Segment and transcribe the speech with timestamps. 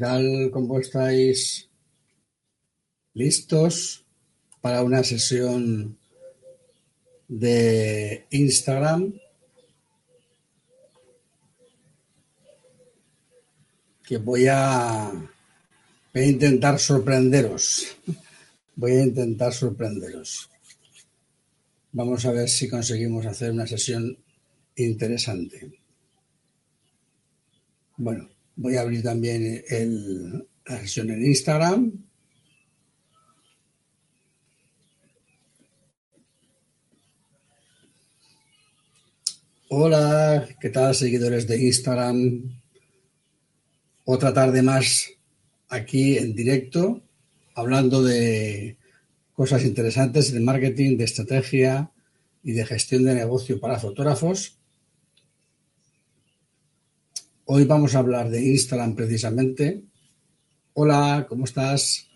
[0.00, 0.50] tal?
[0.50, 1.68] ¿Cómo estáis?
[3.12, 4.02] ¿Listos
[4.62, 5.98] para una sesión
[7.28, 9.12] de Instagram?
[14.02, 15.12] Que voy a,
[16.14, 17.96] voy a intentar sorprenderos.
[18.76, 20.48] Voy a intentar sorprenderos.
[21.92, 24.16] Vamos a ver si conseguimos hacer una sesión
[24.76, 25.70] interesante.
[27.98, 28.30] Bueno,
[28.60, 29.64] voy a abrir también
[30.66, 31.92] la sesión en Instagram.
[39.70, 42.60] Hola, ¿qué tal seguidores de Instagram?
[44.04, 45.08] Otra tarde más
[45.70, 47.02] aquí en directo,
[47.54, 48.76] hablando de
[49.32, 51.92] cosas interesantes de marketing, de estrategia
[52.42, 54.59] y de gestión de negocio para fotógrafos.
[57.52, 59.82] Hoy vamos a hablar de Instagram precisamente.
[60.74, 62.08] Hola, ¿cómo estás?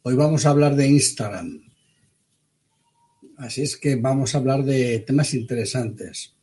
[0.00, 1.60] Hoy vamos a hablar de Instagram.
[3.36, 6.34] Así es que vamos a hablar de temas interesantes.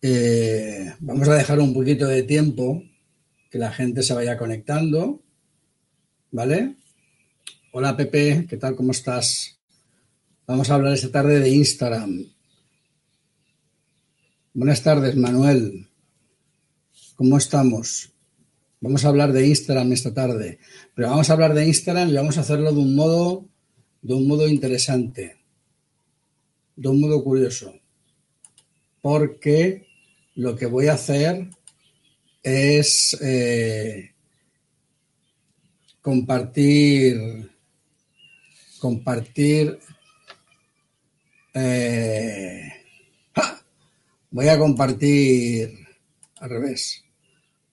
[0.00, 2.82] Eh, vamos a dejar un poquito de tiempo
[3.50, 5.22] que la gente se vaya conectando.
[6.30, 6.76] ¿Vale?
[7.72, 8.74] Hola Pepe, ¿qué tal?
[8.74, 9.58] ¿Cómo estás?
[10.46, 12.24] Vamos a hablar esta tarde de Instagram.
[14.54, 15.90] Buenas tardes, Manuel.
[17.16, 18.12] ¿Cómo estamos?
[18.78, 20.58] Vamos a hablar de Instagram esta tarde,
[20.94, 23.48] pero vamos a hablar de Instagram y vamos a hacerlo de un modo,
[24.02, 25.38] de un modo interesante,
[26.76, 27.72] de un modo curioso,
[29.00, 29.86] porque
[30.34, 31.48] lo que voy a hacer
[32.42, 34.12] es eh,
[36.02, 37.50] compartir,
[38.78, 39.78] compartir,
[41.54, 42.72] eh,
[44.30, 45.78] voy a compartir
[46.40, 47.05] al revés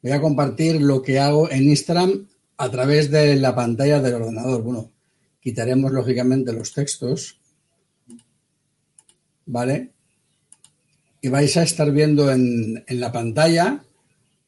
[0.04, 4.62] voy a compartir lo que hago en Instagram a través de la pantalla del ordenador.
[4.62, 4.92] Bueno,
[5.40, 7.40] quitaremos lógicamente los textos,
[9.46, 9.92] ¿vale?
[11.22, 13.82] Y vais a estar viendo en, la pantalla,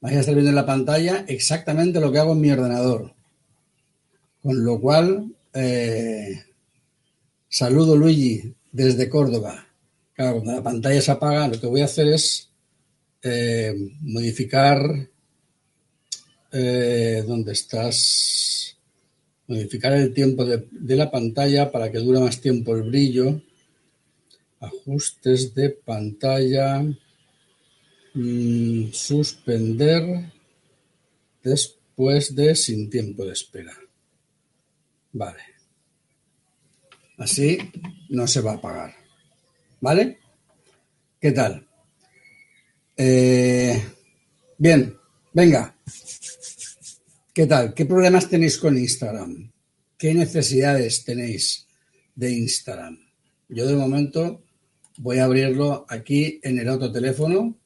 [0.01, 3.13] vais a estar viendo en la pantalla exactamente lo que hago en mi ordenador.
[4.43, 6.43] Con lo cual, eh,
[7.47, 9.65] saludo Luigi desde Córdoba.
[10.13, 12.49] Claro, cuando la pantalla se apaga, lo que voy a hacer es
[13.21, 15.09] eh, modificar
[16.57, 18.77] eh, ¿Dónde estás?
[19.47, 23.41] Modificar el tiempo de, la pantalla para que dure más tiempo el brillo.
[24.61, 26.81] Ajustes de pantalla.
[28.13, 30.31] Mm, suspender
[31.43, 33.73] después de sin tiempo de espera.
[35.11, 35.43] Vale.
[37.17, 37.57] Así
[38.09, 38.95] no se va a apagar.
[39.81, 40.19] ¿Vale?
[41.19, 41.67] ¿Qué tal?
[42.95, 43.83] Eh,
[44.57, 44.97] bien,
[45.35, 45.75] venga.
[47.33, 47.73] ¿Qué tal?
[47.73, 49.51] ¿Qué problemas tenéis con Instagram?
[49.97, 51.67] ¿Qué necesidades tenéis
[52.15, 52.97] de Instagram?
[53.49, 54.43] Yo de momento
[54.97, 57.57] voy a abrirlo aquí en el otro teléfono.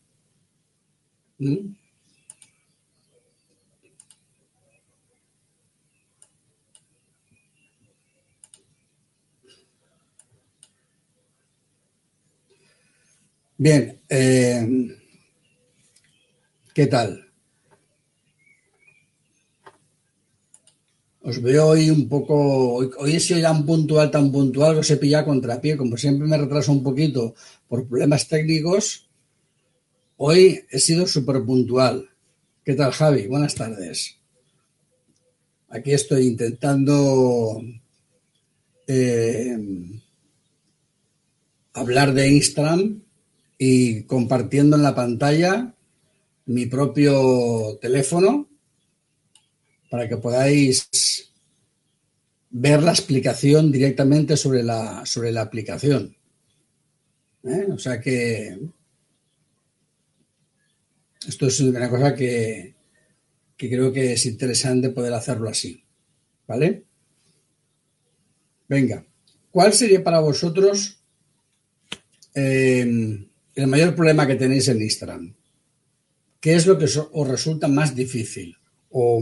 [1.38, 1.76] ¿Mm?
[13.58, 14.98] Bien, eh,
[16.74, 17.29] ¿qué tal?
[21.30, 22.36] Os veo hoy un poco,
[22.74, 25.96] hoy, he sido ya un puntual, tan puntual que os he pillado contra pie, como
[25.96, 27.36] siempre me retraso un poquito
[27.70, 29.08] por problemas técnicos,
[30.18, 32.10] hoy he sido súper puntual.
[32.66, 33.28] ¿Qué tal, Javi?
[33.28, 34.18] Buenas tardes.
[35.70, 37.62] Aquí estoy intentando
[38.88, 39.56] eh,
[41.74, 43.04] hablar de Instagram
[43.60, 45.76] y compartiendo en la pantalla
[46.48, 48.49] mi propio teléfono
[49.90, 51.30] para que podáis
[52.52, 56.16] ver la explicación directamente sobre la, sobre la aplicación.
[57.44, 57.68] ¿Eh?
[57.72, 58.58] O sea que
[61.28, 62.76] esto es una cosa que,
[63.58, 65.84] creo que es interesante poder hacerlo así.
[66.48, 66.84] ¿Vale?
[68.68, 69.06] Venga,
[69.52, 71.00] ¿cuál sería para vosotros
[72.34, 72.82] eh,
[73.56, 75.36] el mayor problema que tenéis en Instagram?
[76.40, 78.56] ¿Qué es lo que os resulta más difícil?
[78.90, 79.22] O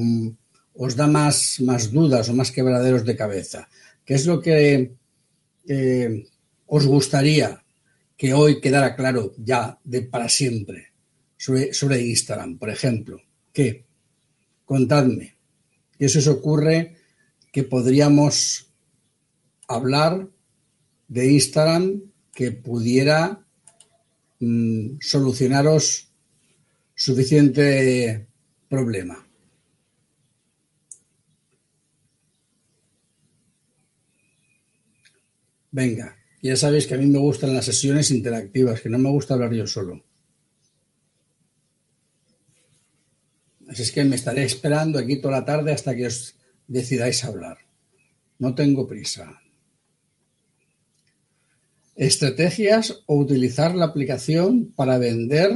[0.78, 3.68] os da más, más dudas o más quebraderos de cabeza?
[4.06, 4.94] ¿Qué es lo que
[6.68, 7.64] os gustaría
[8.16, 10.94] que hoy quedara claro ya de para siempre
[11.36, 13.20] sobre, sobre Instagram, por ejemplo?
[13.52, 13.86] ¿Qué?
[14.66, 15.36] Contadme.
[15.98, 16.96] ¿Qué eso os ocurre
[17.52, 18.72] que podríamos
[19.68, 20.30] hablar
[21.08, 22.02] de Instagram
[22.34, 23.44] que pudiera
[24.40, 26.12] mm, solucionaros
[26.94, 28.28] suficiente
[28.70, 29.27] problema?
[35.78, 39.36] Venga, ya sabéis que a mí me gustan las sesiones interactivas, que no me gusta
[39.36, 40.04] hablar yo solo.
[43.70, 46.34] Así es que me estaré esperando aquí toda la tarde hasta que os
[46.68, 47.60] decidáis hablar.
[48.40, 49.40] No tengo prisa.
[51.96, 55.52] Estrategias o utilizar la aplicación para vender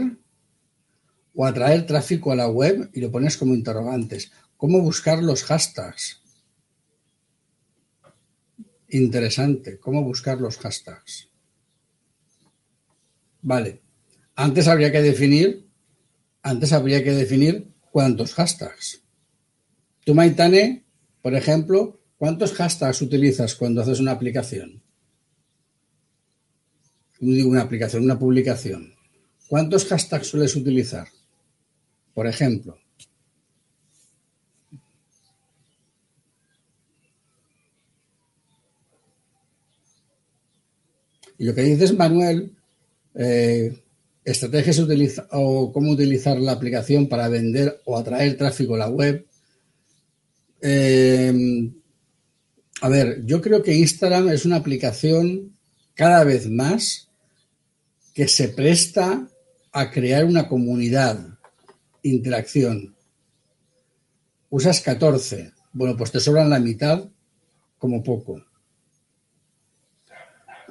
[1.34, 4.32] o atraer tráfico a la web y lo pones como interrogantes.
[4.56, 6.21] ¿Cómo buscar los hashtags?
[8.92, 9.80] Interesante.
[9.80, 11.30] ¿Cómo buscar los hashtags?
[13.42, 13.82] Vale.
[14.36, 15.70] Antes habría que definir,
[16.42, 19.02] antes habría que definir cuántos hashtags.
[20.04, 20.86] Tú, Maitane,
[21.22, 24.84] por ejemplo, ¿cuántos hashtags utilizas cuando haces una aplicación?
[27.22, 28.94] Una aplicación, una publicación.
[29.48, 31.08] ¿Cuántos hashtags sueles utilizar?
[32.14, 32.78] Por ejemplo.
[41.42, 42.56] Y lo que dices, Manuel,
[43.16, 43.76] eh,
[44.24, 44.80] estrategias
[45.32, 49.26] o cómo utilizar la aplicación para vender o atraer tráfico a la web.
[50.62, 51.34] Eh,
[52.82, 55.58] a ver, yo creo que Instagram es una aplicación
[55.96, 57.10] cada vez más
[58.14, 59.28] que se presta
[59.72, 61.40] a crear una comunidad,
[62.04, 62.96] interacción.
[64.52, 65.54] Usas 14.
[65.74, 67.10] Bueno, pues te sobran la mitad
[67.80, 68.44] como poco.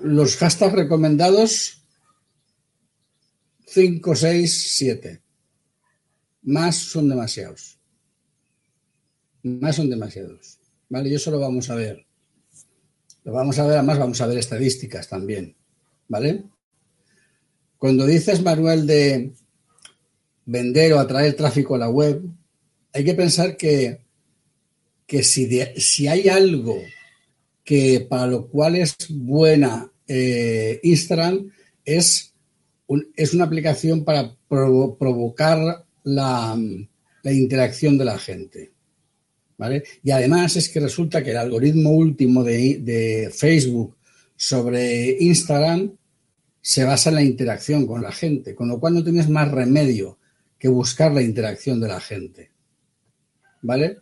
[0.03, 1.83] Los hashtags recomendados
[3.67, 5.23] 5, 6, 7.
[6.43, 7.79] Más son demasiados.
[9.43, 10.59] Más son demasiados.
[10.89, 11.09] ¿Vale?
[11.09, 12.05] Y eso lo vamos a ver.
[13.25, 15.55] Lo vamos a ver, además vamos a ver estadísticas también.
[16.09, 16.45] ¿Vale?
[17.79, 19.33] Cuando dices, Manuel, de
[20.47, 22.23] vender o atraer tráfico a la web,
[22.93, 24.01] hay que pensar que,
[25.07, 26.83] que si, si hay algo
[27.71, 31.53] que para lo cual es buena eh, Instagram,
[31.85, 32.35] es,
[33.15, 36.59] es una aplicación para provocar la,
[37.23, 38.73] interacción de la gente.
[39.57, 39.85] ¿Vale?
[40.03, 43.97] Y además es que resulta que el algoritmo último de, de Facebook
[44.35, 45.93] sobre Instagram
[46.61, 50.19] se basa en la interacción con la gente, con lo cual no tienes más remedio
[50.59, 52.51] que buscar la interacción de la gente.
[53.63, 53.99] ¿Vale?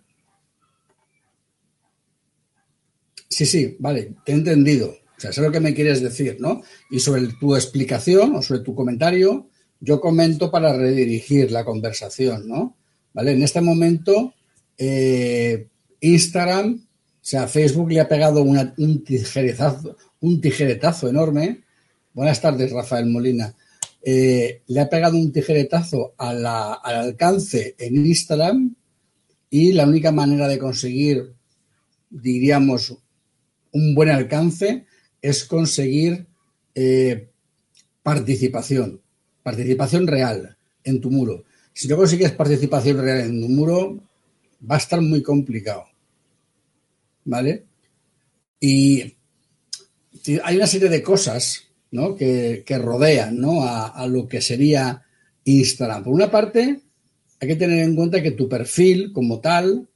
[3.29, 4.89] Sí, sí, vale, te he entendido.
[4.91, 6.63] O sea, sé lo que me quieres decir, ¿no?
[6.91, 9.49] Y sobre tu explicación o sobre tu comentario,
[9.81, 12.77] yo comento para redirigir la conversación, ¿no?
[13.13, 13.33] ¿Vale?
[13.33, 14.35] En este momento,
[14.77, 15.67] eh,
[16.01, 21.65] Instagram, o sea, Facebook le ha pegado un tijeretazo, un tijeretazo enorme
[22.19, 23.55] Buenas tardes, Rafael Molina.
[24.03, 28.75] Eh, le ha pegado un tijeretazo al alcance en Instagram
[29.51, 31.33] y la única manera de conseguir,
[32.11, 32.99] diríamos,
[33.79, 34.87] un buen alcance
[35.21, 36.27] es conseguir
[36.75, 37.29] eh,
[38.03, 39.01] participación,
[39.43, 41.45] participación real en tu muro.
[41.73, 44.01] Si no consigues participación real en tu muro,
[44.69, 45.85] va a estar muy complicado.
[47.25, 47.65] ¿Vale?
[48.61, 49.15] Y
[50.43, 55.03] hay una serie de cosas que, rodean a, lo que sería
[55.45, 56.05] Instagram.
[56.05, 56.81] Por una parte,
[57.41, 59.89] hay que tener en cuenta que tu perfil como tal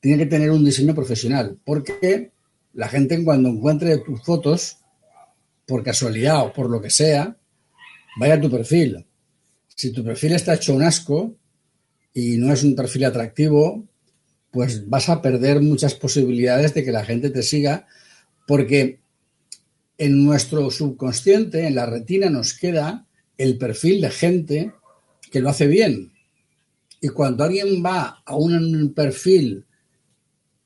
[0.00, 2.32] tiene que tener un diseño profesional, porque
[2.72, 4.78] la gente cuando encuentre tus fotos,
[5.66, 7.36] por casualidad o por lo que sea,
[8.18, 9.06] vaya a tu perfil.
[9.68, 11.36] Si tu perfil está hecho un asco
[12.12, 13.86] y no es un perfil atractivo,
[14.50, 17.86] pues vas a perder muchas posibilidades de que la gente te siga,
[18.46, 19.00] porque
[19.96, 23.06] en nuestro subconsciente, en la retina, nos queda
[23.38, 24.72] el perfil de gente
[25.30, 26.12] que lo hace bien.
[27.00, 29.66] Y cuando alguien va a un perfil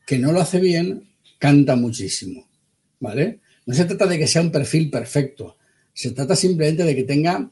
[0.07, 1.14] que no lo hace bien,
[1.45, 2.49] canta muchísimo.
[3.01, 3.41] ¿Vale?
[3.67, 5.59] No se trata de que sea un perfil perfecto,
[5.93, 7.51] se trata simplemente de que tenga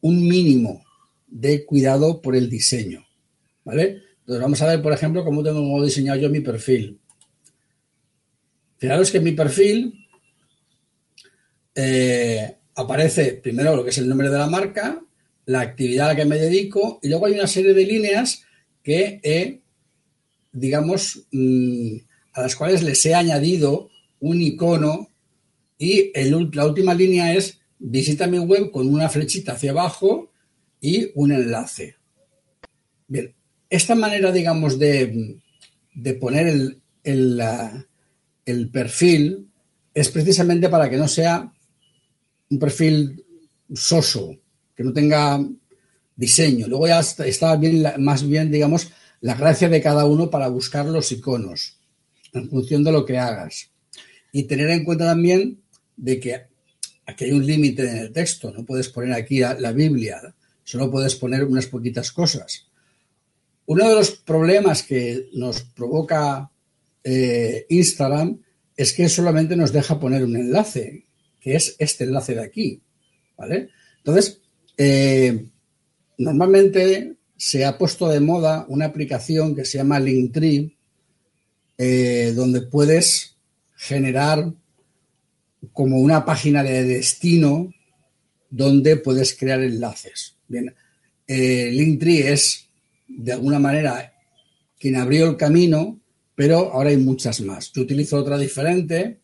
[0.00, 0.84] un mínimo
[1.26, 3.04] de cuidado por el diseño.
[3.64, 4.00] ¿Vale?
[4.20, 7.00] Entonces vamos a ver, por ejemplo, cómo tengo diseñado yo mi perfil.
[8.78, 10.06] Fijaros que mi perfil
[11.74, 15.02] eh, aparece primero lo que es el nombre de la marca,
[15.46, 18.44] la actividad a la que me dedico y luego hay una serie de líneas
[18.84, 19.62] que he,
[20.52, 21.96] digamos, mm,
[22.34, 25.08] a las cuales les he añadido un icono
[25.78, 26.12] y
[26.52, 30.30] la última línea es visita mi web con una flechita hacia abajo
[30.80, 31.96] y un enlace.
[33.06, 33.34] Bien,
[33.70, 35.38] esta manera, digamos, de,
[36.20, 36.48] poner
[37.04, 37.42] el,
[38.44, 39.48] el perfil
[39.92, 41.52] es precisamente para que no sea
[42.50, 43.24] un perfil
[43.72, 44.36] soso,
[44.74, 45.40] que no tenga
[46.16, 46.66] diseño.
[46.66, 51.12] Luego ya está bien, más bien, digamos, la gracia de cada uno para buscar los
[51.12, 51.78] iconos
[52.34, 53.70] en función de lo que hagas.
[54.32, 55.60] Y tener en cuenta también
[55.96, 56.42] de que
[57.06, 61.14] aquí hay un límite en el texto, no puedes poner aquí la, Biblia, solo puedes
[61.14, 62.66] poner unas poquitas cosas.
[63.66, 66.50] Uno de los problemas que nos provoca
[67.02, 68.40] eh, Instagram
[68.76, 71.06] es que solamente nos deja poner un enlace,
[71.40, 72.82] que es este enlace de aquí,
[73.36, 73.70] ¿vale?
[73.98, 74.40] Entonces,
[74.76, 75.46] eh,
[76.18, 80.73] normalmente se ha puesto de moda una aplicación que se llama Linktree,
[81.78, 83.36] eh, donde puedes
[83.76, 84.52] generar
[85.72, 87.72] como una página de destino
[88.50, 90.36] donde puedes crear enlaces.
[90.46, 90.74] Bien,
[91.26, 92.68] eh, Linktree es
[93.08, 94.12] de alguna manera
[94.78, 96.00] quien abrió el camino,
[96.34, 97.72] pero ahora hay muchas más.
[97.72, 99.20] Yo utilizo otra diferente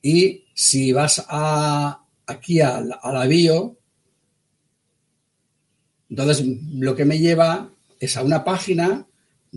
[0.00, 3.76] y si vas a, aquí a, a la bio,
[6.08, 9.06] entonces lo que me lleva es a una página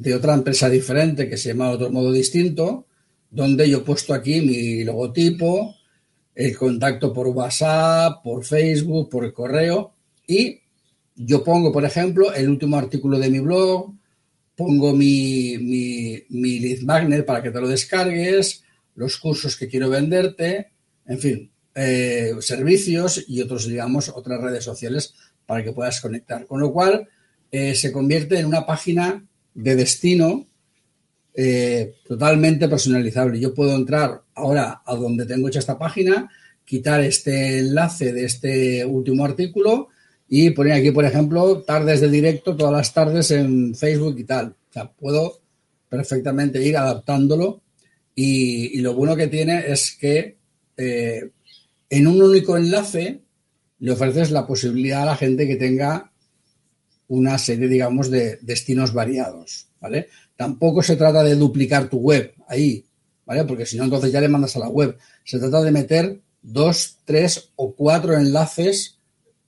[0.01, 2.85] de otra empresa diferente que se llama otro modo distinto,
[3.29, 5.75] donde yo he puesto aquí mi logotipo,
[6.33, 9.93] el contacto por WhatsApp, por Facebook, por el correo
[10.25, 10.61] y
[11.15, 13.93] yo pongo, por ejemplo, el último artículo de mi blog,
[14.55, 18.63] pongo mi, mi, lead magnet para que te lo descargues,
[18.95, 20.71] los cursos que quiero venderte,
[21.07, 25.13] en fin, eh, servicios y otros, digamos, otras redes sociales
[25.45, 26.45] para que puedas conectar.
[26.45, 27.09] Con lo cual,
[27.51, 30.47] eh, se convierte en una página de destino
[31.33, 33.39] eh, totalmente personalizable.
[33.39, 36.29] Yo puedo entrar ahora a donde tengo hecha esta página,
[36.65, 39.89] quitar este enlace de este último artículo
[40.27, 44.55] y poner aquí, por ejemplo, tardes de directo todas las tardes en Facebook y tal.
[44.69, 45.41] O sea, puedo
[45.87, 47.61] perfectamente ir adaptándolo
[48.13, 50.37] y, lo bueno que tiene es que
[50.77, 51.31] eh,
[51.89, 53.21] en un único enlace
[53.79, 56.08] le ofreces la posibilidad a la gente que tenga
[57.09, 60.07] una serie, digamos, de destinos variados, ¿vale?
[60.37, 62.85] Tampoco se trata de duplicar tu web ahí,
[63.25, 63.43] ¿vale?
[63.43, 64.97] Porque si no, entonces ya le mandas a la web.
[65.25, 68.97] Se trata de meter dos, tres o cuatro enlaces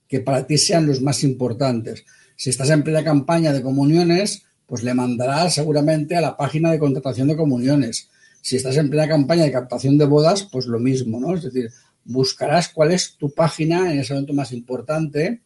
[0.07, 2.03] que para ti sean los más importantes.
[2.35, 6.79] Si estás en plena campaña de comuniones, pues le mandarás seguramente a la página de
[6.79, 8.09] contratación de comuniones.
[8.41, 11.35] Si estás en plena campaña de captación de bodas, pues lo mismo, ¿no?
[11.35, 11.69] Es decir,
[12.03, 15.41] buscarás cuál es tu página en ese momento más importante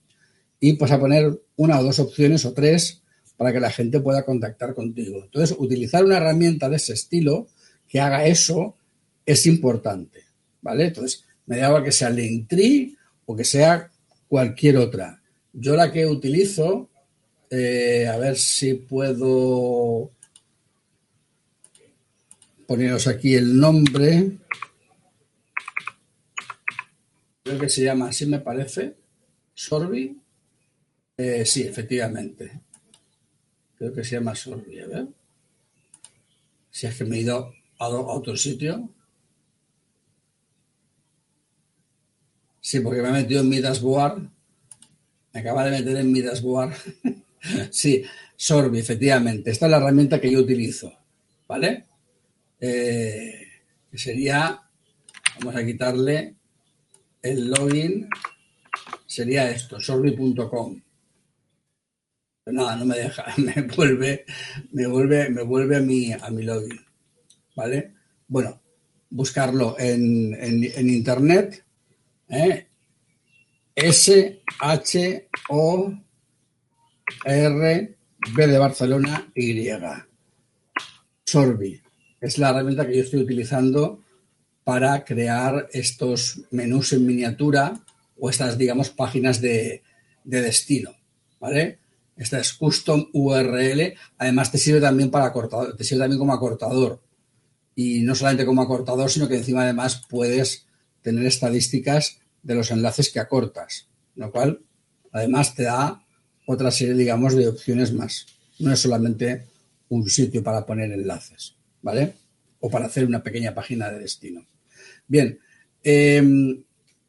[0.59, 3.01] y pues a poner una o dos opciones o tres
[3.37, 5.23] para que la gente pueda contactar contigo.
[5.23, 7.47] Entonces, utilizar una herramienta de ese estilo
[7.87, 8.77] que haga eso
[9.25, 10.23] es importante,
[10.61, 10.85] ¿vale?
[10.85, 12.95] Entonces, me da que sea Linktree
[13.25, 13.91] o que sea
[14.27, 15.21] cualquier otra.
[15.53, 16.89] Yo la que utilizo,
[17.49, 20.11] eh, a ver si puedo
[22.67, 24.37] poneros aquí el nombre.
[27.43, 28.95] Creo que se llama así, me parece.
[29.53, 30.24] Sorbi.
[31.17, 32.61] Eh, sí, efectivamente.
[33.77, 35.07] Creo que se llama Sorbi, a ver.
[36.71, 38.89] Si es que me he ido a, otro sitio.
[42.59, 44.29] Sí, porque me he metido en mi dashboard.
[45.33, 46.73] Me acaba de meter en mi dashboard.
[47.71, 48.03] sí,
[48.35, 49.51] Sorbi, efectivamente.
[49.51, 50.91] Esta es la herramienta que yo utilizo.
[51.47, 51.85] ¿Vale?
[52.59, 53.47] Eh,
[53.93, 54.61] sería,
[55.39, 56.35] vamos a quitarle
[57.21, 58.09] el login,
[59.05, 60.81] sería esto, sorbi.com
[62.53, 64.25] nada, no me deja, me vuelve,
[64.71, 66.79] me vuelve, me vuelve a mi, a mi login.
[67.55, 67.93] ¿Vale?
[68.27, 68.61] Bueno,
[69.09, 71.63] buscarlo en, en, internet.
[72.29, 72.67] ¿eh?
[73.73, 75.93] S H O
[77.25, 77.97] R
[78.35, 79.69] B de Barcelona Y.
[81.25, 81.81] Sorbi.
[82.19, 84.03] Es la herramienta que yo estoy utilizando
[84.63, 87.73] para crear estos menús en miniatura
[88.17, 89.83] o estas, digamos, páginas de,
[90.23, 90.91] de destino.
[91.39, 91.79] ¿Vale?
[92.15, 93.93] Esta es custom URL.
[94.17, 97.01] Además, te sirve también para acortador, te sirve también como acortador.
[97.75, 100.65] Y no solamente como acortador, sino que encima además puedes
[101.01, 103.87] tener estadísticas de los enlaces que acortas.
[104.15, 104.61] Lo cual,
[105.11, 106.05] además, te da
[106.47, 108.27] otra serie, digamos, de opciones más.
[108.59, 109.47] No es solamente
[109.89, 112.13] un sitio para poner enlaces, ¿vale?
[112.59, 114.45] O para hacer una pequeña página de destino.
[115.07, 115.39] Bien,
[115.83, 116.63] em,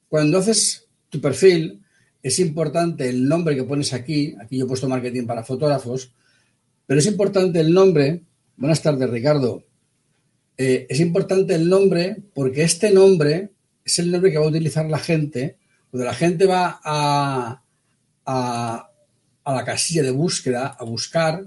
[0.09, 1.83] cuando haces tu perfil,
[2.27, 4.35] es importante el nombre que pones aquí.
[4.41, 6.11] Aquí yo he puesto marketing para fotógrafos,
[6.85, 8.23] pero es importante el nombre.
[8.57, 9.63] Buenas tardes, Ricardo.
[10.59, 13.51] Eh, es importante el nombre porque este nombre
[13.85, 15.57] es el nombre que va a utilizar la gente.
[15.89, 17.63] Cuando la gente va a,
[18.25, 18.91] a,
[19.45, 21.47] a la casilla de búsqueda a buscar,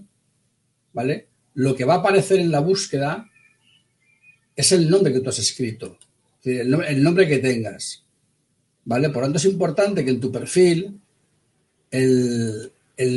[0.94, 1.28] ¿vale?
[1.56, 3.30] Lo que va a aparecer en la búsqueda
[4.56, 5.98] es el nombre que tú has escrito,
[6.46, 8.06] el nombre que tengas.
[8.90, 9.10] ¿Vale?
[9.10, 11.00] Por lo tanto, es importante que en tu perfil
[11.92, 12.72] el,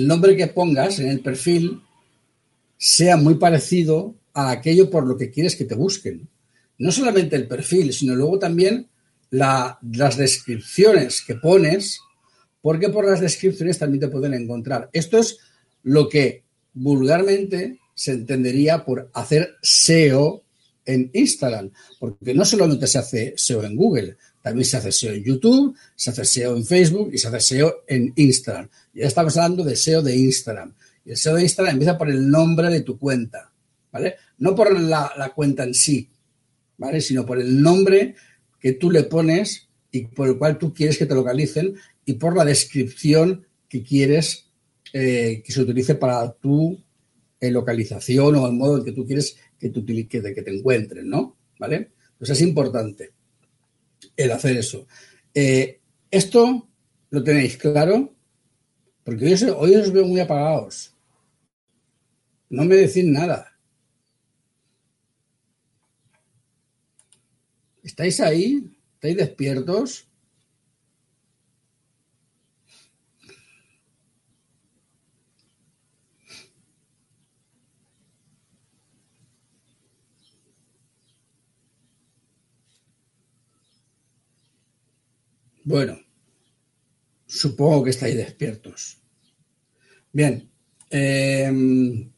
[0.07, 1.81] nombre que pongas en el perfil
[2.77, 6.29] sea muy parecido a aquello por lo que quieres que te busquen.
[6.77, 8.89] No solamente el perfil, sino luego también
[9.31, 12.01] las descripciones que pones,
[12.61, 14.91] porque por las descripciones también te pueden encontrar.
[14.93, 15.39] Esto es
[15.85, 16.43] lo que
[16.75, 20.43] vulgarmente se entendería por hacer SEO
[20.85, 25.23] en Instagram, porque no solamente se hace SEO en Google, también se hace SEO en
[25.23, 28.69] YouTube, se hace SEO en Facebook y se hace SEO en Instagram.
[28.93, 30.75] Ya estamos hablando de SEO de Instagram.
[31.05, 33.53] Y el SEO de Instagram empieza por el nombre de tu cuenta,
[33.93, 34.17] ¿vale?
[34.39, 36.11] No por la, cuenta en sí,
[36.77, 37.01] ¿vale?
[37.01, 38.17] Sino por el nombre
[38.59, 42.37] que tú le pones y por el cual tú quieres que te localicen y por
[42.37, 44.47] la descripción que quieres
[44.93, 46.79] eh, que se utilice para tu
[47.41, 51.37] eh, localización o el modo en que tú quieres que, que, que te encuentren, ¿no?
[51.59, 51.93] ¿Vale?
[52.19, 53.13] Pues es importante
[54.17, 54.87] el hacer eso.
[55.35, 56.69] Eh, esto
[57.11, 58.15] lo tenéis claro,
[59.05, 60.95] porque hoy hoy os veo muy apagados.
[62.49, 63.57] No me decís nada.
[67.83, 68.71] ¿Estáis ahí?
[68.95, 70.09] ¿Estáis despiertos?
[85.65, 85.99] Bueno,
[87.27, 88.99] supongo que estáis despiertos.
[90.13, 90.51] Bien,
[90.91, 92.11] em,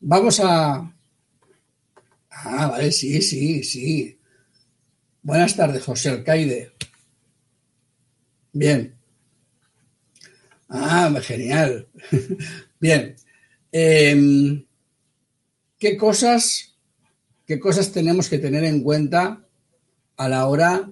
[0.00, 0.96] vamos a...
[2.30, 4.18] Ah, vale, sí, sí, sí.
[5.22, 6.72] Buenas tardes, José Alcaide.
[8.52, 8.94] Bien.
[10.68, 11.88] Ah, genial.
[12.80, 13.16] Bien.
[13.70, 14.64] Em,
[15.78, 16.76] ¿Qué cosas,
[17.46, 19.46] qué cosas tenemos que tener en cuenta
[20.16, 20.90] a la hora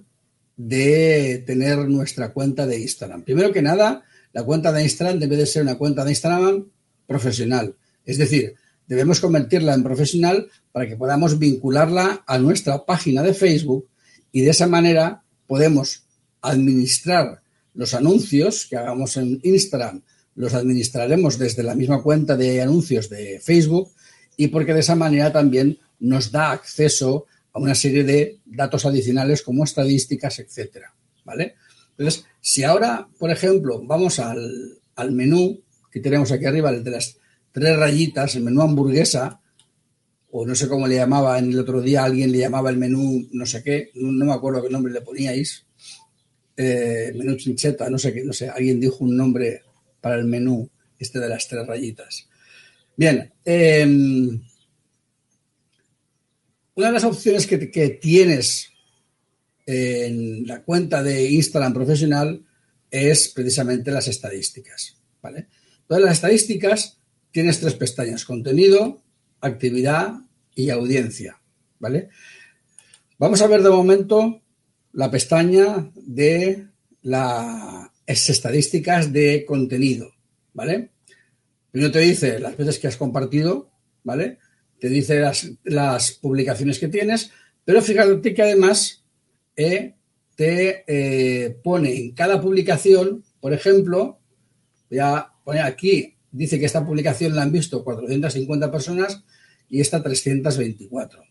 [0.58, 3.22] de tener nuestra cuenta de Instagram.
[3.22, 6.66] Primero que nada, la cuenta de Instagram debe de ser una cuenta de Instagram
[7.06, 7.76] profesional.
[8.04, 8.54] Es decir,
[8.88, 13.88] debemos convertirla en profesional para que podamos vincularla a nuestra página de Facebook
[14.33, 16.04] y de esa manera podemos
[16.42, 17.40] administrar
[17.74, 20.02] los anuncios que hagamos en Instagram,
[20.35, 23.92] los administraremos desde la misma cuenta de anuncios de Facebook
[24.37, 29.42] y porque de esa manera también nos da acceso a una serie de datos adicionales
[29.42, 30.94] como estadísticas, etcétera.
[31.24, 31.54] ¿Vale?
[31.98, 34.78] Entonces, si ahora, por ejemplo, vamos al,
[35.11, 37.18] menú que tenemos aquí arriba, el de las
[37.50, 39.40] tres rayitas, el menú hamburguesa,
[40.30, 43.26] o no sé cómo le llamaba en el otro día, alguien le llamaba el menú
[43.32, 45.66] no sé qué, no, me acuerdo qué nombre le poníais,
[46.56, 49.62] eh, menú chincheta, no sé qué, no sé, alguien dijo un nombre
[50.00, 52.28] para el menú este de las tres rayitas.
[52.96, 53.87] Bien, eh,
[56.78, 57.58] una de las opciones que,
[58.00, 58.70] tienes
[59.66, 62.46] en la cuenta de Instagram profesional
[62.88, 64.96] es precisamente las estadísticas.
[65.20, 65.48] ¿vale?
[65.88, 67.00] Todas las estadísticas
[67.32, 69.02] tienes tres pestañas, contenido,
[69.40, 70.20] actividad
[70.54, 71.40] y audiencia.
[71.80, 72.10] ¿vale?
[73.18, 74.40] Vamos a ver de momento
[74.92, 76.68] la pestaña de
[77.02, 80.12] las estadísticas de contenido.
[80.54, 80.90] ¿vale?
[81.72, 83.68] Primero te dice las veces que has compartido,
[84.04, 84.38] ¿vale?
[84.80, 85.22] Te dice
[85.64, 87.30] las, publicaciones que tienes,
[87.64, 89.04] pero fíjate que además
[89.56, 89.94] eh,
[90.36, 94.20] te eh, pone en cada publicación, por ejemplo,
[94.88, 99.24] voy a poner aquí, dice que esta publicación la han visto 450 personas
[99.68, 101.22] y esta 324.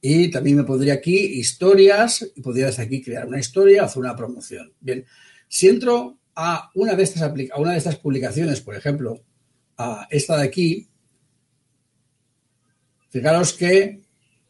[0.00, 4.72] Y también me pondría aquí historias y podrías aquí crear una historia, hacer una promoción.
[4.80, 5.04] Bien,
[5.46, 9.22] si entro a una de estas, a una de estas publicaciones, por ejemplo,
[9.76, 10.88] a esta de aquí,
[13.12, 14.00] Fijaros que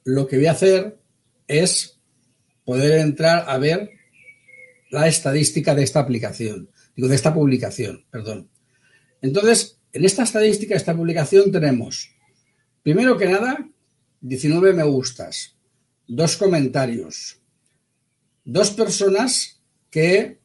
[0.05, 0.97] lo que voy a hacer
[1.49, 1.99] es
[2.65, 3.91] poder entrar a ver
[4.93, 8.49] la estadística de esta aplicación, digo, de esta publicación, perdón.
[9.21, 12.15] Entonces, en esta estadística esta publicación tenemos,
[12.85, 13.69] primero que nada,
[14.21, 15.57] 19 me gustas,
[16.07, 17.41] dos comentarios,
[18.45, 20.39] dos personas que,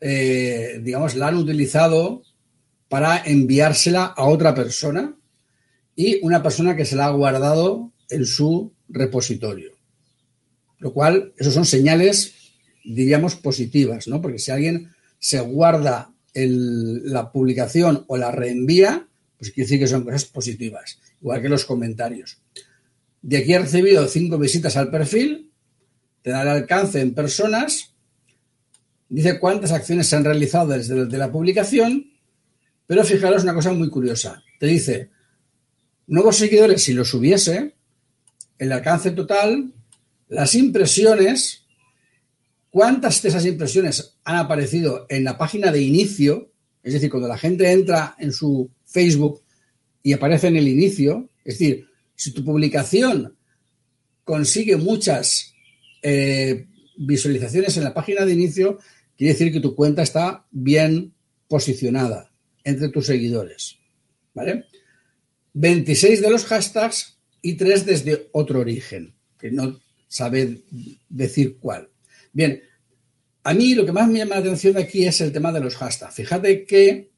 [0.00, 2.22] eh, digamos, la han utilizado
[2.88, 5.19] para enviársela a otra persona
[5.94, 9.72] y una persona que se la ha guardado en su repositorio.
[10.78, 12.34] Lo cual, esos son señales,
[12.84, 14.22] diríamos, positivas, ¿no?
[14.22, 19.06] Porque si alguien se guarda la publicación o la reenvía,
[19.38, 22.38] pues quiere decir que son cosas positivas, igual que los comentarios.
[23.22, 25.50] De aquí he recibido cinco visitas al perfil,
[26.22, 27.94] te da el alcance en personas,
[29.08, 32.12] dice cuántas acciones se han realizado desde la publicación,
[32.86, 34.42] pero fijaros una cosa muy curiosa.
[34.58, 35.10] Te dice
[36.10, 37.76] nuevos seguidores si los hubiese,
[38.58, 39.72] el alcance total,
[40.28, 41.62] las impresiones,
[42.68, 47.38] cuántas de esas impresiones han aparecido en la página de inicio, es decir, cuando la
[47.38, 49.42] gente entra en su Facebook
[50.02, 53.36] y aparece en el inicio, es decir, si tu publicación
[54.24, 55.54] consigue muchas,
[56.02, 58.78] eh, visualizaciones en la página de inicio,
[59.16, 61.14] quiere decir que tu cuenta está bien
[61.46, 62.32] posicionada
[62.64, 63.76] entre tus seguidores.
[64.34, 64.64] ¿Vale?
[65.54, 70.62] 26 de los hashtags y 3 desde otro origen, que no sabe
[71.08, 71.88] decir cuál.
[72.32, 72.62] Bien,
[73.42, 75.76] a mí lo que más me llama la atención aquí es el tema de los
[75.76, 76.14] hashtags.
[76.14, 77.10] Fíjate que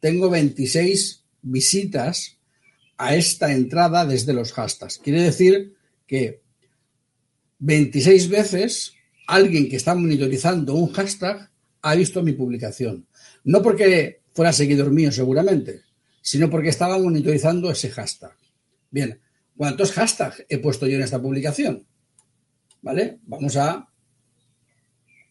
[0.00, 2.38] tengo 26 visitas
[2.96, 4.98] a esta entrada desde los hashtags.
[4.98, 5.74] Quiere decir
[6.06, 6.42] que
[7.58, 8.92] 26 veces
[9.26, 11.50] alguien que está monitorizando un hashtag
[11.82, 13.06] ha visto mi publicación.
[13.44, 15.82] No porque fuera seguidor mío seguramente,
[16.20, 18.32] sino porque estaba monitorizando ese hashtag.
[18.90, 19.20] Bien,
[19.56, 21.86] ¿cuántos hashtags he puesto yo en esta publicación?
[22.82, 23.18] ¿Vale?
[23.24, 23.88] Vamos a,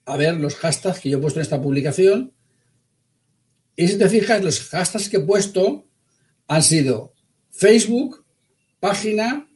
[0.06, 2.34] a ver los hashtags que yo he puesto en esta publicación.
[3.76, 5.88] Y si te fijas, los hashtags que he puesto
[6.48, 7.14] han sido
[7.52, 8.26] Facebook,
[8.80, 9.50] página,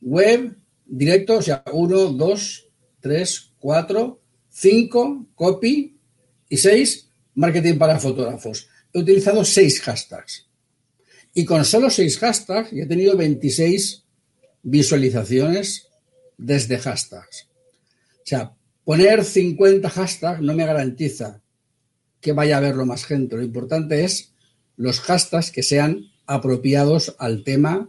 [0.00, 2.68] web, directo, o sea, 1, 2,
[3.00, 6.00] 3, 4, 5, copy
[6.48, 8.68] y 6, marketing para fotógrafos.
[8.92, 10.47] He utilizado 6 hashtags.
[11.38, 14.02] Y con solo 6 hashtags he tenido 26
[14.64, 15.86] visualizaciones
[16.36, 17.46] desde hashtags.
[18.16, 21.40] O sea, poner 50 hashtags no me garantiza
[22.20, 23.36] que vaya a verlo más gente.
[23.36, 24.32] Lo importante es
[24.74, 27.88] los hashtags que sean apropiados al tema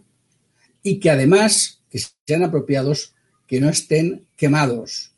[0.84, 3.16] y que además que sean apropiados,
[3.48, 5.16] que no estén quemados.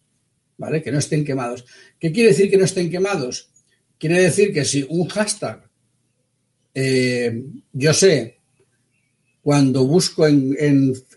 [0.58, 0.82] ¿Vale?
[0.82, 1.66] Que no estén quemados.
[2.00, 3.50] ¿Qué quiere decir que no estén quemados?
[3.98, 5.70] Quiere decir que si un hashtag,
[6.74, 8.38] eh, yo sé,
[9.42, 10.56] cuando busco en,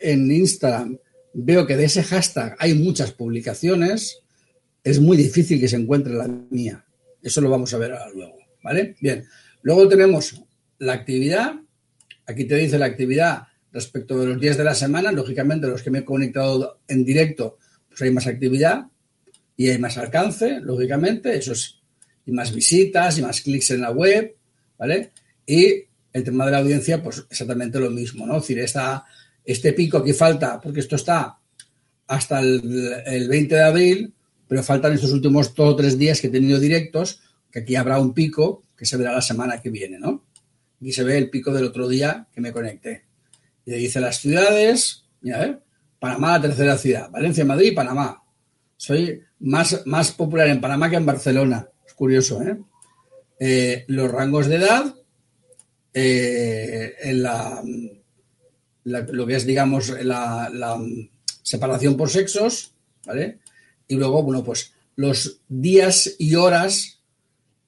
[0.01, 0.99] en Instagram,
[1.35, 4.21] veo que de ese hashtag hay muchas publicaciones,
[4.83, 6.85] es muy difícil que se encuentre la mía.
[7.23, 8.37] Eso lo vamos a ver ahora luego.
[8.63, 8.97] ¿Vale?
[9.01, 9.25] Bien.
[9.63, 10.43] Luego tenemos
[10.79, 11.55] la actividad.
[12.27, 15.11] Aquí te dice la actividad respecto de los días de la semana.
[15.11, 18.87] Lógicamente, los que me he conectado en directo, pues hay más actividad
[19.57, 21.37] y hay más alcance, lógicamente.
[21.37, 21.81] Eso es,
[22.27, 24.37] y más visitas y más clics en la web.
[24.79, 25.13] ¿Vale?
[25.47, 28.37] Y el tema de la audiencia, pues exactamente lo mismo, ¿no?
[28.37, 29.05] Es decir, esta,
[29.45, 31.39] este pico aquí falta, porque esto está
[32.07, 34.15] hasta el, el 20 de abril,
[34.47, 37.99] pero faltan estos últimos dos o tres días que he tenido directos, que aquí habrá
[37.99, 40.27] un pico que se verá la semana que viene, ¿no?
[40.81, 43.05] Aquí se ve el pico del otro día que me conecté.
[43.65, 45.61] Y dice las ciudades, mira.
[46.05, 48.23] Panamá, la tercera ciudad, Valencia, Madrid Panamá.
[48.77, 51.67] Soy más, más popular en Panamá que en Barcelona.
[51.87, 52.59] Es curioso, ¿eh?
[53.41, 54.95] eh los rangos de edad,
[55.95, 57.63] eh, en la,
[58.85, 60.79] lo que es, digamos, la, la
[61.43, 62.73] separación por sexos,
[63.07, 63.39] ¿vale?
[63.87, 67.01] Y luego, bueno, pues los días y horas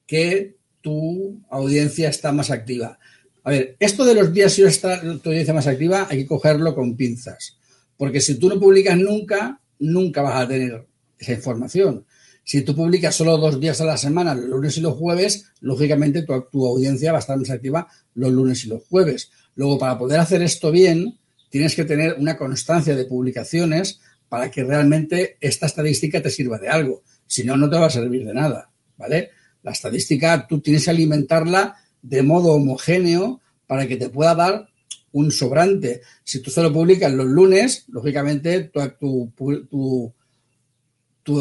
[0.06, 2.98] que tu audiencia está más activa.
[3.44, 6.26] A ver, esto de los días y horas está tu audiencia más activa hay que
[6.26, 7.58] cogerlo con pinzas,
[7.96, 10.86] porque si tú no publicas nunca, nunca vas a tener
[11.18, 12.04] esa información.
[12.46, 16.22] Si tú publicas solo dos días a la semana, los lunes y los jueves, lógicamente
[16.22, 19.32] tu, tu audiencia va a estar más activa los lunes y los jueves.
[19.56, 21.18] Luego, para poder hacer esto bien,
[21.50, 26.68] tienes que tener una constancia de publicaciones para que realmente esta estadística te sirva de
[26.68, 27.02] algo.
[27.26, 29.30] Si no, no te va a servir de nada, ¿vale?
[29.64, 34.68] La estadística tú tienes que alimentarla de modo homogéneo para que te pueda dar
[35.10, 36.02] un sobrante.
[36.22, 40.14] Si tú solo publicas los lunes, lógicamente tu, tu, tu,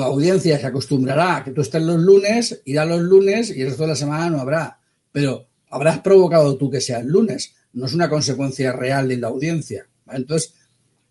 [0.01, 3.83] audiencia se acostumbrará a que tú estés los lunes, irá los lunes y el resto
[3.83, 4.79] de la semana no habrá.
[5.11, 7.53] Pero habrás provocado tú que sea el lunes.
[7.73, 9.87] No es una consecuencia real de la audiencia.
[10.11, 10.53] Entonces,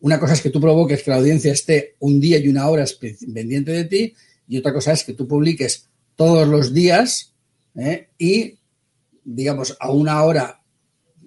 [0.00, 2.84] una cosa es que tú provoques que la audiencia esté un día y una hora
[3.32, 4.14] pendiente de ti
[4.46, 7.32] y otra cosa es que tú publiques todos los días
[7.74, 8.08] ¿eh?
[8.18, 8.58] y,
[9.24, 10.60] digamos, a una hora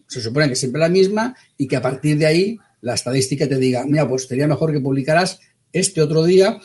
[0.07, 3.57] se supone que siempre la misma y que a partir de ahí la estadística te
[3.57, 5.39] diga, mira, pues sería mejor que publicaras
[5.73, 6.59] este otro día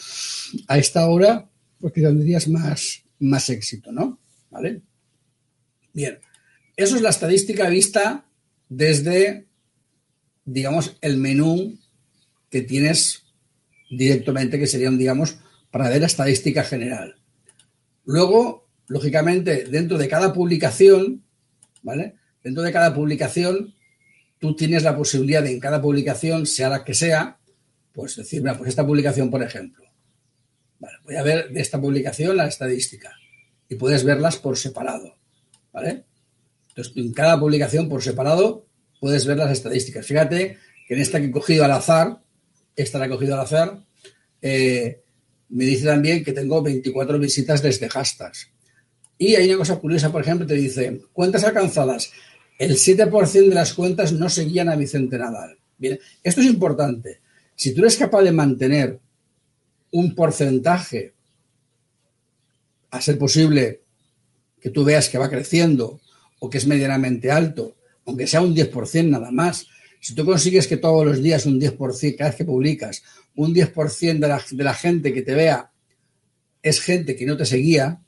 [0.69, 1.49] a esta hora
[1.81, 4.19] porque tendrías más, más éxito, ¿no?
[4.51, 4.83] ¿Vale?
[5.93, 6.19] Bien,
[6.77, 8.25] eso es la estadística vista
[8.69, 9.47] desde,
[10.45, 11.79] digamos, el menú
[12.49, 13.25] que tienes
[13.91, 15.37] directamente, que serían, digamos,
[15.71, 17.17] para ver la estadística general.
[18.05, 21.25] Luego, lógicamente, dentro de cada publicación,
[21.83, 22.15] ¿vale?
[22.43, 23.75] Dentro de cada publicación,
[24.39, 27.39] tú tienes la posibilidad de en cada publicación, sea la que sea,
[27.93, 29.85] pues decir, mira, pues esta publicación, por ejemplo.
[31.05, 33.13] Voy a ver de esta publicación la estadística
[33.69, 35.17] y puedes verlas por separado,
[35.73, 36.05] ¿vale?
[36.69, 38.67] Entonces, en cada publicación por separado
[39.01, 40.07] puedes ver las estadísticas.
[40.07, 42.21] Fíjate que en esta que he cogido al azar,
[42.77, 43.85] esta la he cogido al azar,
[44.41, 45.03] eh,
[45.51, 48.49] me dice también que tengo 24 visitas desde hashtags.
[49.19, 52.11] Y hay una cosa curiosa, por ejemplo, te dice, cuentas alcanzadas.
[52.59, 55.59] El 7% de las cuentas no seguían a Vicente Nadal.
[56.23, 57.21] Esto es importante.
[57.55, 58.99] Si tú eres capaz de mantener
[59.93, 61.15] un porcentaje
[62.91, 63.83] a ser posible
[64.61, 66.01] que tú veas que va creciendo
[66.41, 67.77] o que es medianamente alto,
[68.07, 69.67] aunque sea un 10% nada más,
[70.01, 73.03] si tú consigues que todos los días un 10%, cada vez que publicas,
[73.37, 75.71] un 10% de la, de la gente que te vea
[76.63, 78.01] es gente que no te seguía,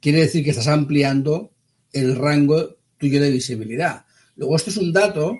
[0.00, 1.52] quiere decir que estás ampliando
[1.92, 4.04] el rango tuyo de visibilidad.
[4.36, 5.36] Luego, esto es un dato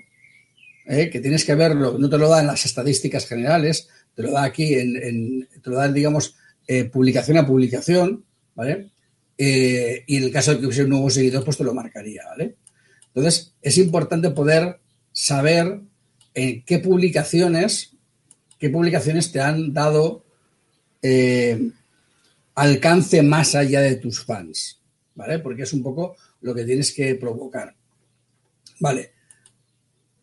[0.86, 4.44] eh, que tienes que verlo, no te lo dan las estadísticas generales, te lo da
[4.44, 6.34] aquí, en, te lo dan, digamos,
[6.66, 8.24] eh, publicación a publicación,
[8.54, 8.90] ¿vale?
[9.36, 12.24] Eh, y en el caso de que hubiese un nuevo seguidor, pues te lo marcaría,
[12.24, 12.56] ¿vale?
[13.08, 14.80] Entonces, es importante poder
[15.12, 15.80] saber
[16.34, 17.92] en qué publicaciones,
[18.58, 20.24] qué publicaciones te han dado
[21.02, 21.70] eh,
[22.54, 24.80] alcance más allá de tus fans,
[25.14, 25.40] ¿vale?
[25.40, 27.74] Porque es un poco lo que tienes que provocar.
[28.80, 29.12] Vale.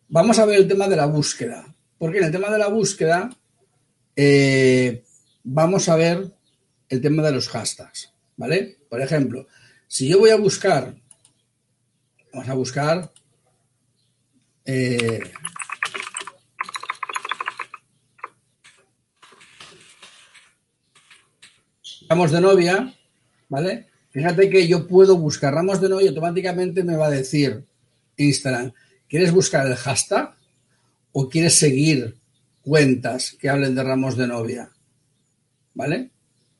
[0.08, 1.64] Vamos a ver el tema de la búsqueda.
[1.96, 3.30] Porque en el tema de la búsqueda
[4.16, 5.04] eh,
[5.42, 6.32] vamos a ver
[6.88, 8.78] el tema de los hashtags, ¿vale?
[8.88, 9.46] Por ejemplo,
[9.88, 10.94] si yo voy a buscar,
[12.32, 13.12] vamos a buscar
[14.64, 15.32] eh,
[22.08, 22.94] ramos de novia,
[23.48, 23.88] ¿vale?
[24.10, 27.64] Fíjate que yo puedo buscar ramos de novia y automáticamente me va a decir
[28.16, 28.72] Instagram,
[29.08, 30.36] ¿quieres buscar el hashtag
[31.12, 32.16] o quieres seguir
[32.64, 34.70] cuentas que hablen de ramos de novia?
[35.74, 36.10] ¿Vale?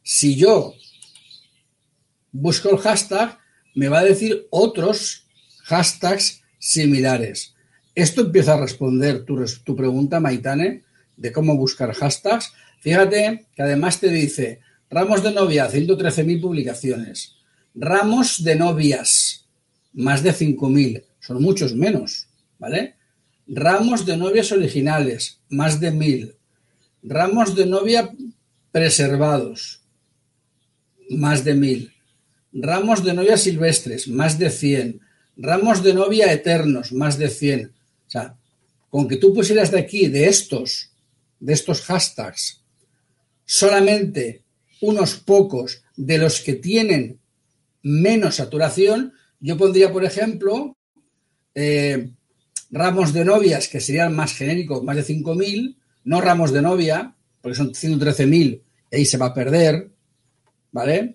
[0.02, 0.74] Si yo
[2.30, 3.38] busco el hashtag,
[3.74, 5.26] me va a decir otros
[5.64, 7.54] hashtags similares.
[7.94, 10.82] Esto empieza a responder tu, tu pregunta, Maitane,
[11.16, 12.52] de cómo buscar hashtags.
[12.80, 17.36] Fíjate que además te dice ramos de novia, 113.000 publicaciones.
[17.74, 19.46] Ramos de novias,
[19.92, 21.04] más de 5.000.
[21.20, 22.94] Son muchos menos, ¿vale?
[23.46, 26.34] Ramos de novias originales, más de 1.000.
[27.02, 28.10] Ramos de novia
[28.72, 29.82] preservados,
[31.10, 31.92] más de 1.000.
[32.52, 35.00] Ramos de novia silvestres, más de 100.
[35.36, 37.74] Ramos de novia eternos, más de 100
[38.14, 38.36] sea,
[38.88, 40.92] con que tú pusieras de aquí, de estos,
[41.40, 42.62] de estos hashtags,
[43.44, 44.42] solamente
[44.80, 47.18] unos pocos de los que tienen
[47.82, 50.76] menos saturación, yo pondría, por ejemplo,
[51.54, 52.10] eh,
[52.74, 57.56] ramos de novias, que serían más genéricos, más de 5.000, no ramos de novia, porque
[57.56, 59.90] son 113.000, y ahí se va a perder,
[60.72, 61.14] ¿vale?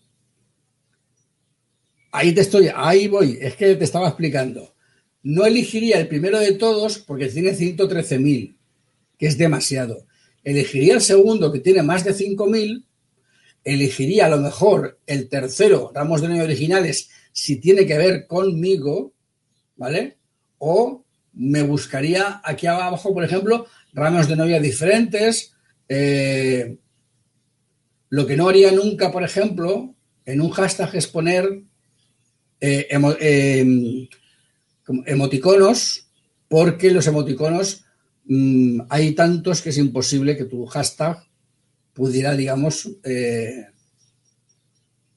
[2.13, 4.73] Ahí te estoy, ahí voy, es que te estaba explicando.
[5.21, 8.55] No elegiría el primero de todos porque tiene 113.000,
[9.17, 10.07] que es demasiado.
[10.45, 12.85] Elegiría el segundo, que tiene más de 5.000.
[13.65, 19.11] Elegiría a lo mejor el tercero, ramos de novia originales, si tiene que ver conmigo,
[19.75, 20.17] ¿vale?
[20.57, 21.03] O
[21.39, 25.53] me buscaría aquí abajo, por ejemplo, ramos de novia diferentes.
[25.87, 26.77] Eh,
[28.09, 31.63] lo que no haría nunca, por ejemplo, en un hashtag es poner
[32.59, 32.87] eh,
[33.21, 34.09] eh,
[35.05, 36.09] emoticonos,
[36.49, 37.85] porque los emoticonos
[38.25, 41.23] mm, hay tantos que es imposible que tu hashtag
[41.93, 42.89] pudiera, digamos,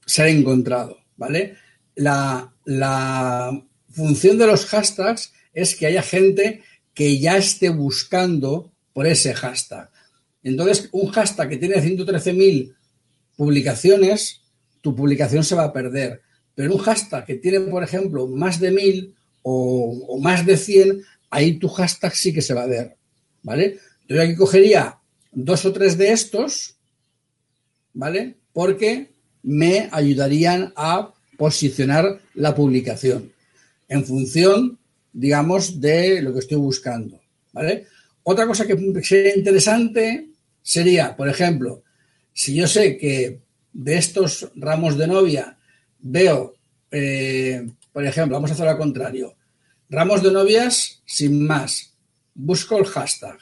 [0.05, 1.57] ser encontrado, ¿vale?
[1.95, 2.49] La,
[3.89, 6.63] función de los hashtags es que haya gente
[6.93, 9.89] que ya esté buscando por ese hashtag.
[10.43, 12.75] Entonces, un hashtag que tiene 113.000
[13.35, 14.41] publicaciones,
[14.81, 16.21] tu publicación se va a perder.
[16.55, 19.13] Pero un hashtag que tiene, por ejemplo, más de 1.000
[19.43, 22.95] o, más de 100, ahí tu hashtag sí que se va a ver,
[23.41, 23.79] ¿vale?
[24.07, 24.99] Yo aquí cogería
[25.31, 26.75] dos o tres de estos,
[27.93, 28.37] ¿vale?
[28.53, 33.33] Porque me ayudarían a posicionar la publicación
[33.89, 34.79] en función,
[35.13, 37.21] digamos, de lo que estoy buscando,
[37.53, 37.85] ¿vale?
[38.23, 40.29] Otra cosa que sería interesante
[40.61, 41.83] sería, por ejemplo,
[42.33, 43.39] si yo sé que
[43.71, 45.57] de estos ramos de novia
[45.99, 46.55] veo
[46.95, 49.35] eh, por ejemplo, vamos a hacer al contrario.
[49.89, 51.95] Ramos de novias sin más.
[52.35, 53.37] Busco el hashtag.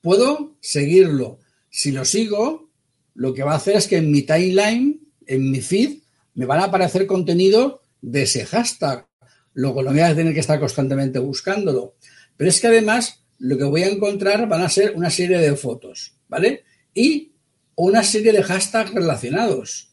[0.00, 1.38] Puedo seguirlo.
[1.68, 2.70] Si lo sigo,
[3.14, 5.98] lo que va a hacer es que en mi timeline, en mi feed,
[6.34, 9.06] me van a aparecer contenido de ese hashtag.
[9.54, 11.94] Luego no voy a tener que estar constantemente buscándolo.
[12.36, 15.56] Pero es que además lo que voy a encontrar van a ser una serie de
[15.56, 16.64] fotos, ¿vale?
[16.94, 17.32] Y
[17.74, 19.90] una serie de hashtags relacionados.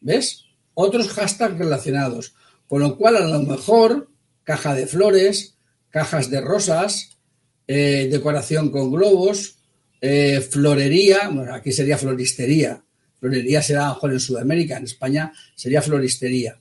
[0.00, 0.44] ¿Ves?
[0.74, 2.34] Otros hashtags relacionados.
[2.66, 4.10] Con lo cual, a lo mejor,
[4.44, 5.56] caja de flores,
[5.90, 7.18] cajas de rosas,
[7.66, 9.58] eh, decoración con globos,
[10.00, 12.82] eh, florería, bueno, aquí sería floristería,
[13.20, 16.58] florería será mejor en Sudamérica, en España sería floristería,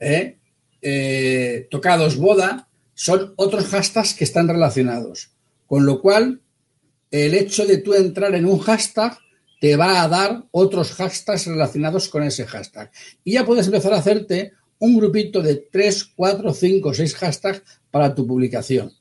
[0.00, 0.38] ¿eh?
[1.70, 5.30] Tocados boda, son otros hashtags que están relacionados.
[5.66, 6.40] Con lo cual,
[7.10, 9.18] el hecho de tú entrar en un hashtag
[9.60, 12.90] te va a dar otros hashtags relacionados con ese hashtag.
[13.22, 18.14] Y ya puedes empezar a hacerte un grupito de 3, 4, 5, 6 hashtags para
[18.14, 18.92] tu publicación.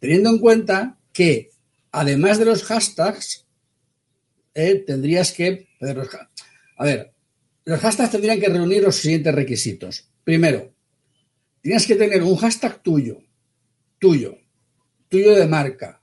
[0.00, 1.50] Teniendo en cuenta que,
[1.92, 3.46] además de los hashtags,
[4.54, 5.68] eh, tendrías que...
[6.76, 7.12] A ver,
[7.64, 10.08] los hashtags tendrían que reunir los siguientes requisitos.
[10.24, 10.72] Primero,
[11.60, 13.18] tienes que tener un hashtag tuyo,
[13.98, 14.36] tuyo,
[15.08, 16.00] tuyo de marca.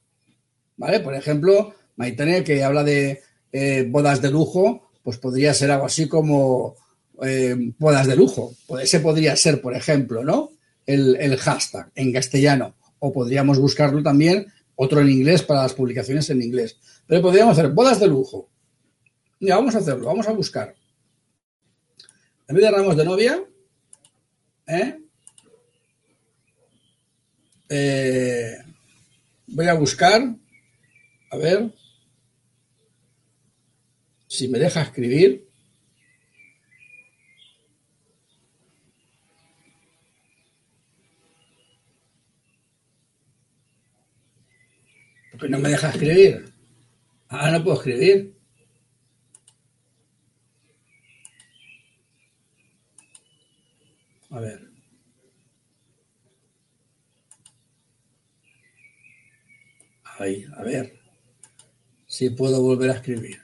[0.78, 1.00] ¿Vale?
[1.00, 6.08] Por ejemplo, Maitane, que habla de eh, bodas de lujo, pues podría ser algo así
[6.08, 6.76] como
[7.24, 8.54] eh, bodas de lujo.
[8.82, 10.52] Ese podría ser, por ejemplo, ¿no?
[10.86, 12.76] El, hashtag en castellano.
[13.00, 16.78] O podríamos buscarlo también, otro en inglés para las publicaciones en inglés.
[17.08, 18.50] Pero podríamos hacer bodas de lujo.
[19.40, 20.76] Ya, vamos a hacerlo, vamos a buscar.
[22.48, 23.44] En vez de ramos de novia,
[24.68, 25.00] ¿eh?
[29.48, 30.22] Voy a buscar,
[31.32, 31.74] a ver,
[34.28, 35.48] si me deja escribir.
[45.32, 46.54] Porque no me deja escribir.
[47.30, 48.34] Ah, no puedo escribir.
[54.30, 54.67] A ver.
[60.20, 61.00] Ahí, a ver
[62.08, 63.40] si puedo volver a escribir.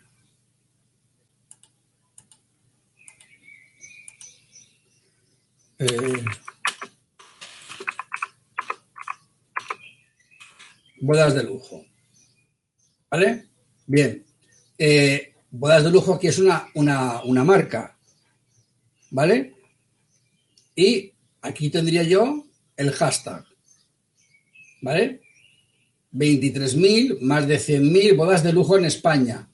[5.78, 6.24] Eh,
[11.02, 11.86] bodas de lujo.
[13.12, 13.50] ¿Vale?
[13.86, 14.26] Bien.
[14.78, 17.98] Eh, bodas de lujo aquí es una, una marca.
[19.12, 19.54] ¿Vale?
[20.76, 22.46] Y aquí tendría yo
[22.78, 23.46] el hashtag.
[24.82, 25.23] ¿Vale?
[26.14, 29.50] 23.000, más de 100.000 bodas de lujo en España.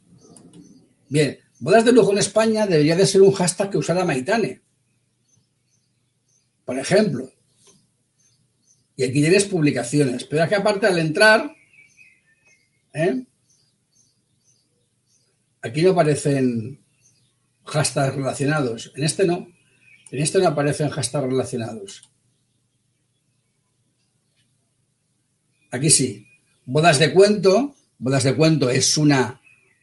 [1.08, 4.62] Bien, bodas de lujo en España debería de ser un hashtag que usara Maitane
[6.70, 7.34] por ejemplo.
[8.96, 10.24] Y aquí tienes publicaciones.
[10.26, 11.52] Pero es que aparte al entrar,
[12.94, 13.26] ¿eh?
[15.64, 16.80] aquí no aparecen
[17.66, 18.94] hashtags relacionados.
[18.96, 19.48] En este no.
[20.12, 22.08] En este no aparecen hashtags relacionados.
[25.72, 26.29] Aquí sí.
[26.72, 27.74] Bodas de cuento.
[27.98, 29.42] Bodas de cuento es una,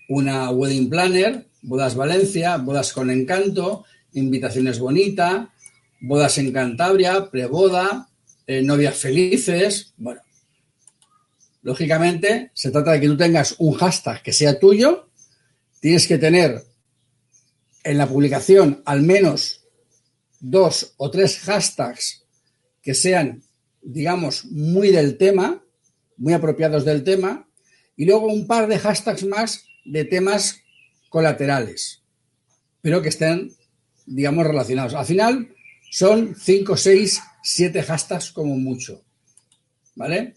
[0.08, 1.48] una wedding planner.
[1.62, 5.52] Bodas Valencia, bodas con encanto, invitaciones bonita,
[6.00, 8.08] bodas en Cantabria, preboda,
[8.46, 9.94] eh, novias felices.
[9.96, 10.20] Bueno,
[11.62, 15.08] lógicamente se trata de que tú tengas un hashtag que sea tuyo.
[15.80, 16.62] Tienes que tener
[17.82, 19.64] en la publicación al menos
[20.38, 22.22] dos o tres hashtags
[22.80, 23.42] que sean,
[23.82, 25.64] digamos, muy del tema,
[26.16, 27.48] muy apropiados del tema,
[27.96, 30.60] y luego un par de hashtags más de temas
[31.08, 32.02] colaterales,
[32.82, 33.52] pero que estén,
[34.04, 34.94] digamos, relacionados.
[34.94, 35.54] Al final,
[35.90, 39.02] son 5, 6, 7 hashtags como mucho.
[39.94, 40.34] ¿Vale?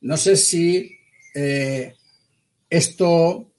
[0.00, 0.90] No sé si
[1.34, 1.94] eh,
[2.68, 3.52] esto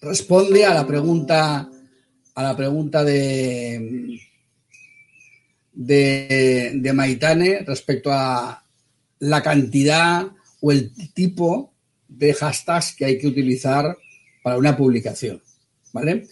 [0.00, 1.70] responde a la pregunta
[2.34, 4.20] a la pregunta de,
[5.72, 8.64] de, de Maitane respecto a
[9.20, 10.26] la cantidad
[10.60, 11.74] o el tipo
[12.08, 13.96] de hashtags que hay que utilizar
[14.42, 15.42] para una publicación.
[15.92, 16.26] ¿Vale?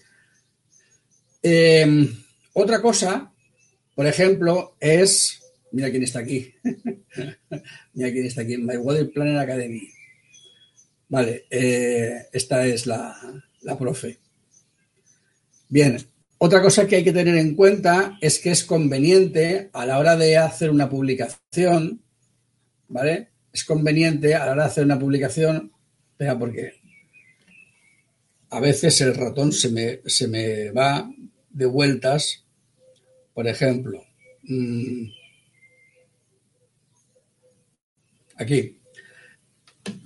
[1.42, 2.08] Eh,
[2.52, 3.32] otra cosa,
[3.94, 5.42] por ejemplo, es.
[5.72, 6.54] Mira quién está aquí.
[7.92, 8.56] mira quién está aquí.
[8.56, 9.88] My Weather Planner Academy.
[11.08, 13.14] Vale, eh, esta es la,
[13.62, 14.18] la profe.
[15.68, 15.98] Bien,
[16.38, 20.16] otra cosa que hay que tener en cuenta es que es conveniente a la hora
[20.16, 22.02] de hacer una publicación,
[22.88, 23.28] ¿vale?
[23.52, 25.72] Es conveniente a la hora de hacer una publicación,
[26.18, 26.74] vea porque
[28.50, 31.10] a veces el ratón se me, se me va
[31.50, 32.46] de vueltas
[33.36, 34.02] por ejemplo,
[34.44, 35.08] mm,
[38.36, 38.78] aquí,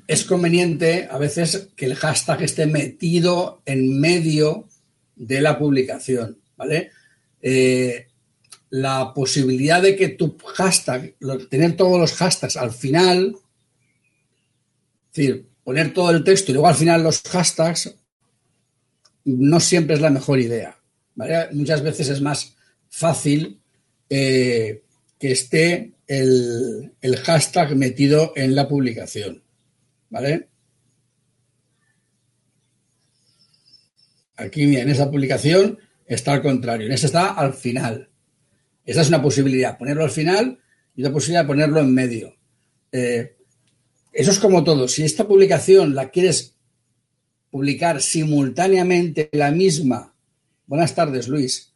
[0.09, 4.67] es conveniente a veces que el hashtag esté metido en medio
[5.15, 6.91] de la publicación, ¿vale?
[7.41, 8.09] Eh,
[8.71, 11.15] la posibilidad de que tu hashtag,
[11.51, 13.37] tener todos los hashtags al final,
[15.11, 17.95] es decir, poner todo el texto y luego al final los hashtags,
[19.25, 20.77] no siempre es la mejor idea.
[21.53, 22.57] Muchas veces es más
[22.89, 23.61] fácil
[24.09, 24.83] eh,
[25.19, 26.93] que esté el,
[27.25, 29.43] hashtag metido en la publicación.
[30.09, 30.49] ¿Vale?
[34.37, 36.87] Aquí, en esa publicación está al contrario.
[36.87, 38.10] En esta está al final.
[38.91, 40.59] Esa es una posibilidad, ponerlo al final
[40.97, 42.35] y otra posibilidad ponerlo en medio.
[42.91, 43.37] Eh,
[44.13, 44.89] eso es como todo.
[44.89, 46.57] Si esta publicación la quieres
[47.51, 50.17] publicar simultáneamente la misma,
[50.67, 51.73] buenas tardes Luis,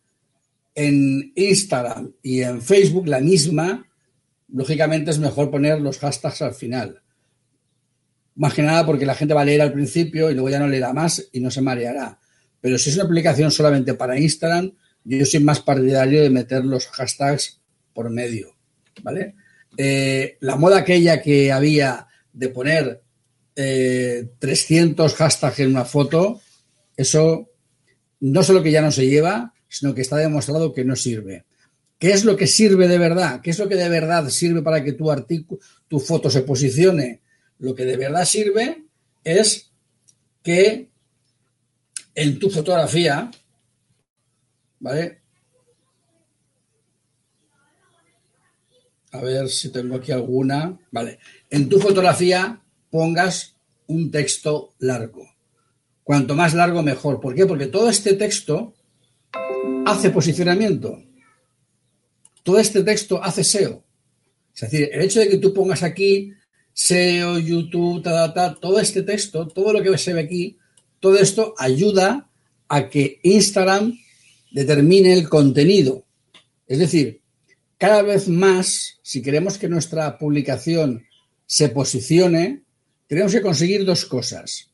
[0.74, 3.88] en Instagram y en Facebook la misma,
[4.48, 7.00] lógicamente es mejor poner los hashtags al final.
[8.34, 10.66] Más que nada porque la gente va a leer al principio y luego ya no
[10.66, 12.18] leerá más y no se mareará.
[12.60, 14.72] Pero si es una aplicación solamente para Instagram,
[15.04, 17.60] yo soy más partidario de meter los hashtags
[17.92, 18.56] por medio,
[19.02, 19.34] ¿vale?
[19.76, 23.02] Eh, la moda aquella que había de poner
[23.54, 26.40] 300 eh, hashtags en una foto,
[26.96, 27.50] eso
[28.20, 31.44] no solo que ya no se lleva, sino que está demostrado que no sirve.
[31.98, 33.40] ¿Qué es lo que sirve de verdad?
[33.40, 35.08] ¿Qué es lo que de verdad sirve para que tu
[35.88, 37.22] tu foto se posicione?
[37.58, 38.84] Lo que de verdad sirve
[39.22, 39.70] es
[40.42, 40.90] que
[42.14, 43.30] en tu fotografía,
[44.84, 45.22] ¿vale?
[49.12, 50.78] A ver si tengo aquí alguna.
[50.90, 51.18] Vale.
[51.48, 52.60] En tu fotografía
[52.90, 53.56] pongas
[53.86, 55.26] un texto largo.
[56.02, 57.18] Cuanto más largo, mejor.
[57.18, 57.46] ¿Por qué?
[57.46, 58.74] Porque todo este texto
[59.86, 61.02] hace posicionamiento.
[62.42, 63.82] Todo este texto hace SEO.
[64.54, 66.34] Es decir, el hecho de que tú pongas aquí
[66.74, 68.02] SEO, YouTube,
[68.60, 70.58] todo este texto, todo lo que se ve aquí,
[71.00, 72.28] todo esto ayuda
[72.68, 73.96] a que Instagram
[74.54, 76.04] determine el contenido.
[76.66, 77.20] Es decir,
[77.76, 81.04] cada vez más, si queremos que nuestra publicación
[81.44, 82.62] se posicione,
[83.08, 84.70] tenemos que conseguir dos cosas.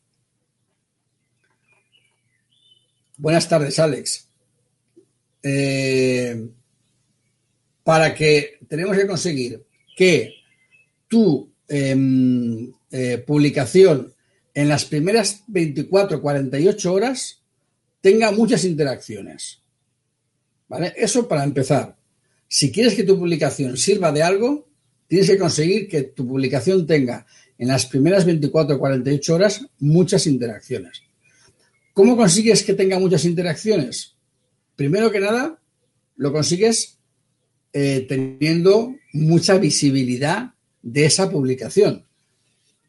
[3.17, 4.29] Buenas tardes, Alex.
[5.43, 6.47] Eh,
[7.83, 9.65] para que tenemos que conseguir
[9.97, 10.35] que
[11.09, 14.13] tu em, eh, publicación
[14.53, 17.41] en las primeras 24, 48 horas
[18.03, 19.61] tenga muchas interacciones.
[20.97, 21.97] Eso para empezar.
[22.49, 24.69] Si quieres que tu publicación sirva de algo,
[25.07, 27.27] tienes que conseguir que tu publicación tenga
[27.59, 31.03] en las primeras 24 o 48 horas muchas interacciones.
[31.93, 34.17] ¿Cómo consigues que tenga muchas interacciones?
[34.77, 35.61] Primero que nada,
[36.17, 36.99] lo consigues
[37.73, 42.07] eh, teniendo mucha visibilidad de esa publicación.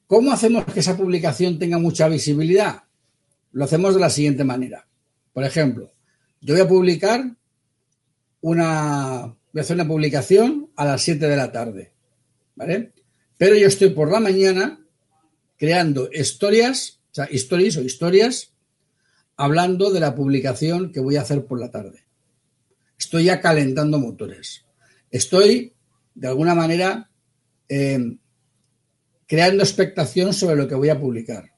[0.07, 2.83] ¿Cómo hacemos que esa publicación tenga mucha visibilidad?
[3.51, 4.87] Lo hacemos de la siguiente manera.
[5.33, 5.91] Por ejemplo,
[6.41, 7.35] yo voy a publicar
[8.41, 11.91] una, voy a hacer una publicación a las 7 de la tarde,
[12.55, 12.91] ¿vale?
[13.37, 14.79] Pero yo estoy por la mañana
[15.57, 18.53] creando historias, o sea, stories o historias,
[19.37, 22.03] hablando de la publicación que voy a hacer por la tarde.
[22.97, 24.65] Estoy ya calentando motores.
[25.09, 25.73] Estoy,
[26.13, 27.09] de alguna manera,
[27.67, 28.17] eh,
[29.27, 31.51] creando expectación sobre lo que voy a publicar.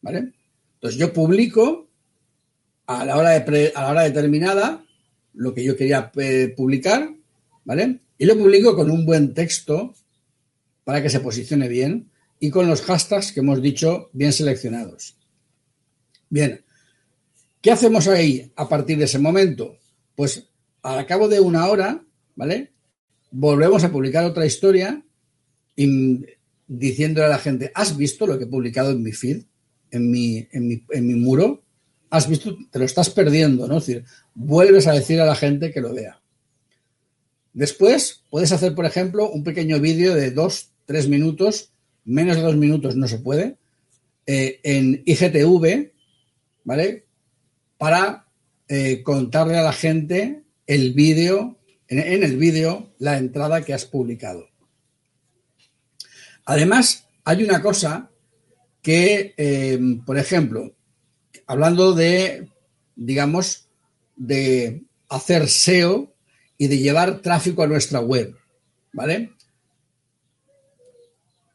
[0.00, 0.32] ¿Vale?
[0.74, 1.88] Entonces yo publico
[2.86, 4.83] a la hora, de a la hora determinada
[5.34, 7.14] lo que yo quería eh, publicar,
[7.64, 8.00] ¿vale?
[8.18, 9.94] Y lo publico con un buen texto
[10.84, 15.16] para que se posicione bien y con los hashtags que hemos dicho bien seleccionados.
[16.28, 16.64] Bien,
[17.60, 19.76] ¿qué hacemos ahí a partir de ese momento?
[20.14, 20.48] Pues
[20.82, 22.04] al cabo de una hora,
[22.36, 22.72] ¿vale?
[23.30, 25.04] Volvemos a publicar otra historia
[25.74, 26.24] y
[26.66, 29.42] diciéndole a la gente, ¿has visto lo que he publicado en mi feed,
[29.90, 31.64] en mi, en mi, en mi muro?
[32.14, 33.78] has visto, te lo estás perdiendo, ¿no?
[33.78, 34.04] Es decir,
[34.34, 36.20] vuelves a decir a la gente que lo vea.
[37.52, 41.70] Después, puedes hacer, por ejemplo, un pequeño vídeo de dos, tres minutos,
[42.04, 43.56] menos de dos minutos no se puede,
[44.26, 45.92] eh, en IGTV,
[46.64, 47.04] ¿vale?
[47.78, 48.26] Para
[48.68, 51.58] eh, contarle a la gente el vídeo,
[51.88, 54.48] en, el vídeo, la entrada que has publicado.
[56.46, 58.10] Además, hay una cosa
[58.82, 60.74] que, eh, por ejemplo,
[61.46, 62.48] hablando de,
[62.96, 63.63] digamos,
[64.16, 66.14] de hacer SEO
[66.56, 68.36] y de llevar tráfico a nuestra web,
[68.92, 69.30] ¿vale?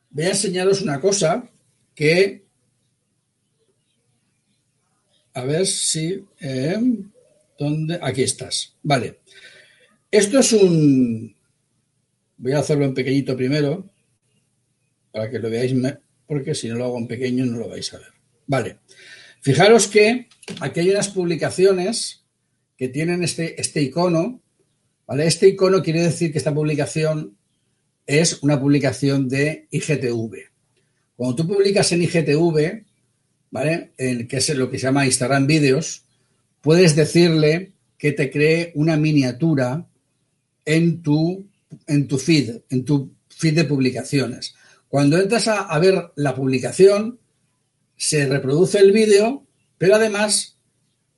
[0.10, 1.49] Voy a enseñaros una cosa
[1.95, 2.45] que,
[5.34, 6.80] a ver si, eh,
[7.57, 7.99] ¿dónde?
[8.01, 9.20] Aquí estás, vale.
[10.12, 11.36] Esto es un,
[12.38, 13.89] voy a hacerlo en pequeñito primero,
[15.12, 15.74] para que lo veáis,
[16.28, 18.14] porque si no lo hago en pequeño no lo vais a ver.
[18.47, 18.80] Vale.
[19.41, 20.28] Fijaros que
[20.60, 22.18] aquí hay unas publicaciones
[22.80, 24.41] que tienen este, este icono,
[25.05, 25.27] ¿vale?
[25.27, 27.36] Este icono quiere decir que esta publicación
[28.07, 30.38] es una publicación de IGTV.
[31.17, 32.86] Cuando tú publicas en IGTV,
[33.51, 33.91] ¿vale?
[33.97, 36.05] En, que es lo que se llama Instagram Videos,
[36.61, 39.86] puedes decirle que te cree una miniatura
[40.63, 41.49] en tu,
[41.86, 44.55] en tu feed, en tu feed de publicaciones.
[44.88, 47.19] Cuando entras a ver la publicación,
[47.97, 49.45] se reproduce el vídeo,
[49.77, 50.55] pero además,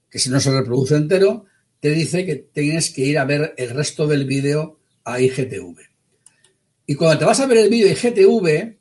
[0.09, 1.45] que si no se reproduce entero,
[1.81, 5.77] te dice que tienes que ir a ver el resto del vídeo a IGTV.
[6.85, 8.77] Y cuando te vas a ver el vídeo IGTV,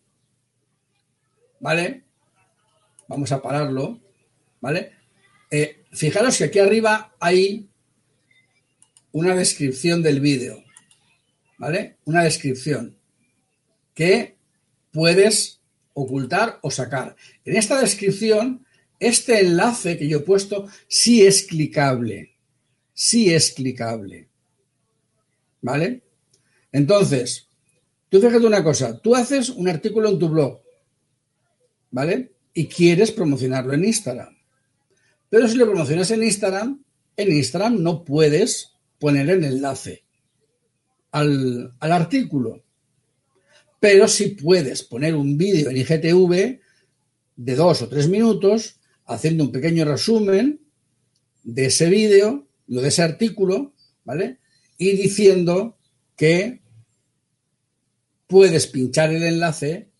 [1.59, 2.05] ¿vale?
[3.09, 4.01] Vamos a pararlo.
[4.61, 4.92] ¿vale?
[5.51, 7.68] Eh, fijaros que aquí arriba hay
[9.12, 10.62] una descripción del vídeo,
[11.59, 11.96] ¿vale?
[12.05, 12.96] Una descripción
[13.94, 14.36] que
[14.92, 15.61] puedes
[15.94, 17.16] ocultar o sacar.
[17.44, 18.64] En esta descripción,
[19.01, 22.36] este enlace que yo he puesto sí es clicable,
[23.01, 24.28] sí es clicable,
[25.62, 26.03] ¿vale?
[26.70, 27.48] Entonces,
[28.11, 30.61] tú fíjate una cosa, tú haces un artículo en tu blog,
[31.90, 32.34] ¿vale?
[32.53, 34.36] Y quieres promocionarlo en Instagram.
[35.30, 36.84] Pero si lo promocionas en Instagram,
[37.16, 40.05] en Instagram no puedes poner el enlace
[41.11, 42.62] al, artículo.
[43.80, 46.61] Pero si puedes poner un vídeo en IGTV
[47.36, 50.61] de dos o tres minutos haciendo un pequeño resumen
[51.44, 54.38] de ese vídeo, lo de ese artículo, ¿vale?
[54.78, 55.76] Y diciendo
[56.16, 56.62] que
[58.28, 59.90] puedes pinchar el enlace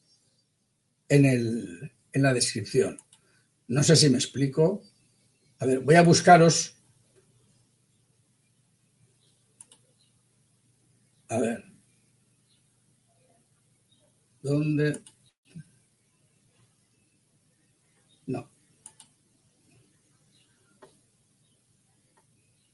[1.09, 2.97] en, el, en la descripción.
[3.67, 4.83] No sé si me explico.
[5.59, 6.77] A ver, voy a buscaros.
[11.29, 11.65] A ver.
[14.43, 15.03] ¿Dónde?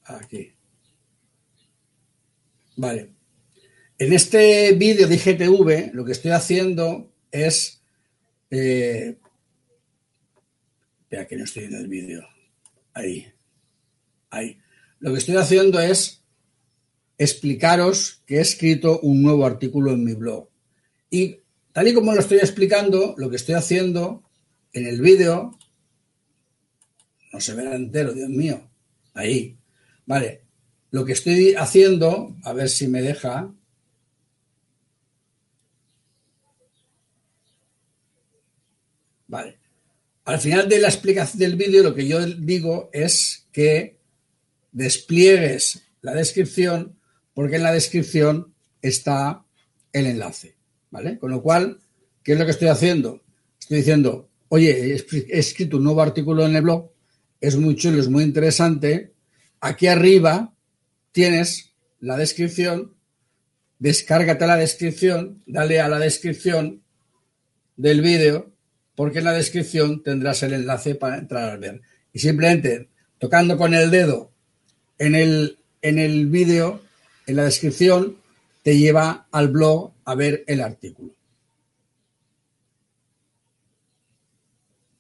[0.07, 0.53] Aquí.
[2.77, 3.13] Vale.
[3.99, 7.83] En este vídeo de IGTV lo que estoy haciendo es...
[8.51, 9.19] Eh,
[11.29, 12.27] que no estoy en el vídeo.
[12.93, 13.33] Ahí.
[14.31, 14.59] Ahí.
[14.99, 16.23] Lo que estoy haciendo es
[17.19, 20.49] explicaros que he escrito un nuevo artículo en mi blog.
[21.11, 21.41] Y
[21.73, 24.23] tal y como lo estoy explicando, lo que estoy haciendo
[24.73, 25.59] en el vídeo,
[27.33, 28.71] no se verá entero, Dios mío.
[29.15, 29.57] Ahí.
[30.07, 30.43] Vale.
[30.91, 33.53] Lo que estoy haciendo, a ver si me deja,
[39.29, 39.59] Vale.
[40.25, 43.99] Al final de la explicación del vídeo lo que yo digo es que
[44.73, 46.97] despliegues la descripción
[47.35, 49.45] porque en la descripción está
[49.93, 50.57] el enlace,
[50.91, 51.19] ¿vale?
[51.19, 51.81] Con lo cual,
[52.23, 53.23] ¿qué es lo que estoy haciendo?
[53.61, 56.91] Estoy diciendo, oye, he escrito un nuevo artículo en el blog,
[57.41, 59.13] es muy chulo, es muy interesante.
[59.61, 60.55] Aquí arriba
[61.13, 62.95] tienes la descripción,
[63.79, 66.83] descárgate la descripción, dale a la descripción
[67.77, 68.53] del vídeo
[68.95, 71.83] porque en la descripción tendrás el enlace para entrar al ver.
[72.13, 72.89] Y simplemente
[73.19, 74.33] tocando con el dedo
[74.99, 76.81] en el, en el vídeo,
[77.27, 78.17] en la descripción,
[78.63, 81.13] te lleva al blog a ver el artículo.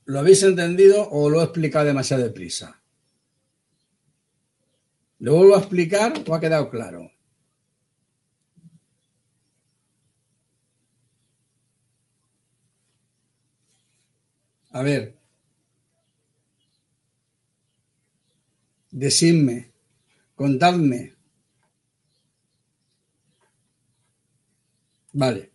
[0.04, 2.80] ¿Lo habéis entendido o lo he explicado demasiado deprisa?
[5.18, 7.10] ¿Lo vuelvo a explicar o ha quedado claro?
[14.70, 15.16] A ver.
[18.90, 19.72] Decidme.
[20.34, 21.14] Contadme.
[25.12, 25.50] Vale.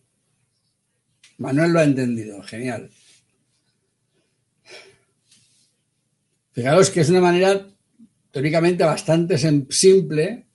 [1.37, 2.41] Manuel lo ha entendido.
[2.41, 2.89] Genial.
[6.51, 7.67] Fijaros que es una manera
[8.31, 9.37] teóricamente bastante
[9.69, 10.47] simple.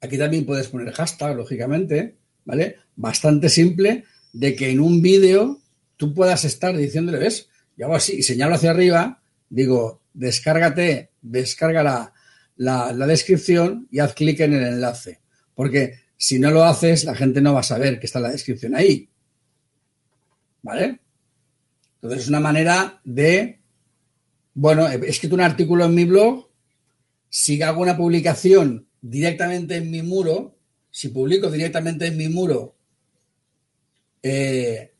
[0.00, 2.76] Aquí también puedes poner hashtag, lógicamente, ¿vale?
[2.96, 5.60] Bastante simple de que en un vídeo
[5.96, 7.48] tú puedas estar diciéndole, ¿ves?
[7.78, 12.12] y hago así y señalo hacia arriba, digo, descárgate, descarga
[12.56, 15.20] la, descripción y haz clic en el enlace.
[15.54, 18.74] Porque si no lo haces, la gente no va a saber que está la descripción
[18.74, 19.08] ahí.
[20.60, 21.00] ¿Vale?
[21.94, 23.60] Entonces es una manera de,
[24.54, 26.47] bueno, he escrito un artículo en mi blog,
[27.28, 30.56] si hago una publicación directamente en mi muro,
[30.90, 32.74] si publico directamente en mi muro
[34.22, 34.92] eh,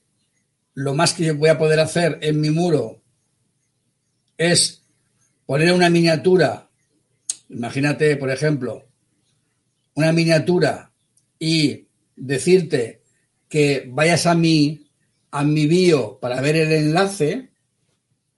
[0.75, 3.03] lo más que yo voy a poder hacer en mi muro
[4.37, 4.83] es
[5.45, 6.71] poner una miniatura,
[7.49, 8.87] imagínate, por ejemplo,
[9.95, 10.93] una miniatura
[11.39, 13.03] y decirte
[13.49, 14.87] que vayas a mi,
[15.33, 17.51] a mi bio para ver el enlace,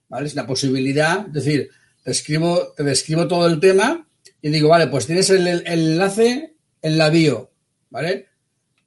[0.08, 0.28] ¿vale?
[0.28, 1.70] Es una posibilidad, es decir,
[2.04, 4.08] escribo, te describo todo el tema
[4.42, 7.50] y digo, vale, pues tienes el, enlace en la bio,
[7.90, 8.28] ¿vale?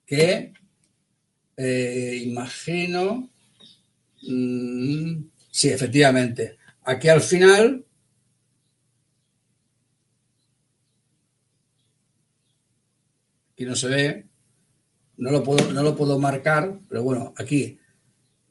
[0.06, 0.54] Que
[1.58, 3.34] eh, imagino
[4.28, 6.58] Mm, sí, efectivamente.
[6.84, 7.86] Aquí al final
[13.54, 14.28] aquí no se ve,
[15.18, 17.80] no lo puedo, no lo puedo marcar, pero bueno, aquí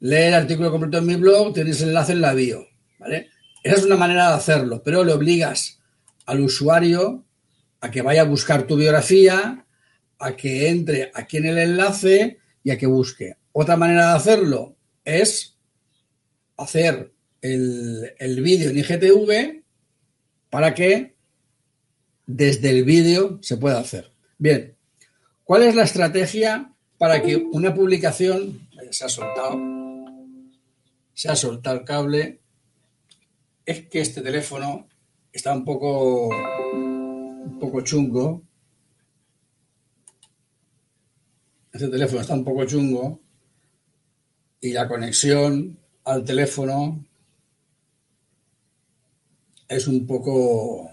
[0.00, 2.66] lee el artículo completo en mi blog, el enlace en la bio,
[2.98, 3.30] ¿vale?
[3.62, 5.78] Esa es una manera de hacerlo, pero le obligas
[6.26, 7.24] al usuario
[7.80, 9.64] a que vaya a buscar tu biografía,
[10.18, 13.36] a que entre aquí en el enlace y a que busque.
[13.52, 15.56] Otra manera de hacerlo es
[16.56, 19.62] hacer el, vídeo en IGTV
[20.48, 21.16] para que
[22.26, 24.12] desde el vídeo se pueda hacer.
[24.38, 24.76] Bien,
[25.44, 29.58] ¿cuál es la estrategia para que una publicación se ha soltado?
[31.14, 32.41] Se ha soltado el cable.
[33.64, 34.88] Es que este teléfono
[35.32, 38.42] está un poco un poco chungo.
[41.72, 43.20] Este teléfono está un poco chungo
[44.60, 47.04] y la conexión al teléfono
[49.68, 50.90] es un poco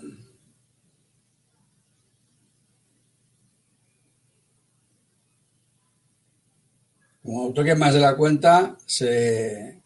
[7.22, 9.82] como toque más de la cuenta se,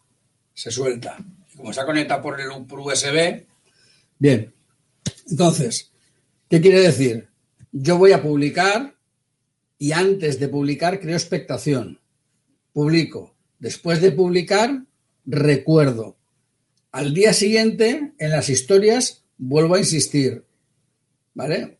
[0.54, 1.18] se suelta
[1.56, 3.44] como está conectado por el USB
[4.18, 4.54] bien.
[5.28, 5.90] Entonces
[6.48, 7.28] qué quiere decir
[7.72, 8.94] yo voy a publicar
[9.78, 12.00] y antes de publicar creo expectación.
[12.72, 13.34] Publico.
[13.58, 14.84] Después de publicar
[15.26, 16.16] recuerdo.
[16.92, 20.44] Al día siguiente, en las historias, vuelvo a insistir,
[21.34, 21.78] ¿vale?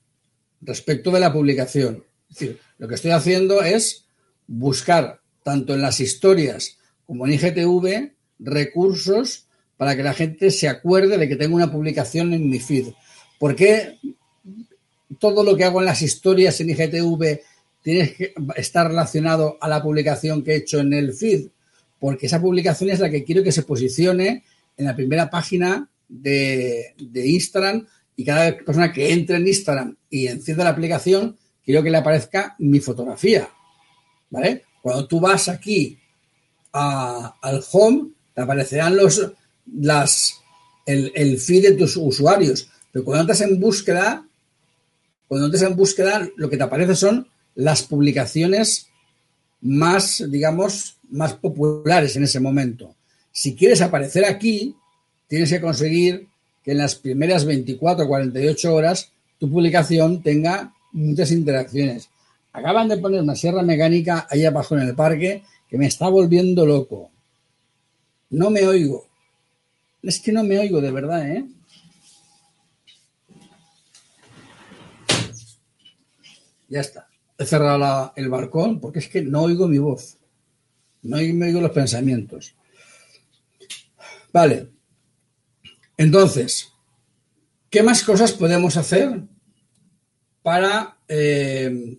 [0.61, 2.05] Respecto de la publicación.
[2.29, 4.07] Es decir, lo que estoy haciendo es
[4.49, 9.47] buscar, tanto en las historias como en IGTV, recursos
[9.77, 12.89] para que la gente se acuerde de que tengo una publicación en mi feed.
[13.39, 13.99] ¿Por qué
[15.19, 17.41] todo lo que hago en las historias en IGTV
[17.83, 21.49] tiene que estar relacionado a la publicación que he hecho en el feed?
[21.99, 24.45] Porque esa publicación es la que quiero que se posicione
[24.77, 30.65] en la primera página de, Instagram y cada persona que entre en Instagram y encienda
[30.65, 33.49] la aplicación, quiero que le aparezca mi fotografía.
[34.31, 34.65] ¿Vale?
[34.83, 35.99] Cuando tú vas aquí
[36.73, 39.33] al home, te aparecerán los,
[39.73, 40.41] las,
[40.87, 42.69] el, el, feed de tus usuarios.
[42.93, 44.27] Pero cuando entras en búsqueda,
[45.29, 48.89] cuando entras en búsqueda, lo que te aparece son las publicaciones
[49.61, 52.95] más, digamos, más populares en ese momento.
[53.33, 54.77] Si quieres aparecer aquí,
[55.27, 56.29] tienes que conseguir
[56.63, 62.09] que en las primeras 24 o 48 horas tu publicación tenga muchas interacciones.
[62.53, 66.65] Acaban de poner una sierra mecánica ahí abajo en el parque que me está volviendo
[66.65, 67.11] loco.
[68.31, 69.07] No me oigo.
[70.05, 71.47] Es que no me oigo de verdad, ¿eh?
[76.69, 77.09] Ya está.
[77.39, 80.19] He cerrado el balcón porque es que no oigo mi voz.
[81.03, 82.55] No me oigo los pensamientos.
[84.33, 84.69] Vale.
[85.97, 86.73] Entonces,
[87.71, 89.23] ¿qué más cosas podemos hacer
[90.43, 91.99] para eh,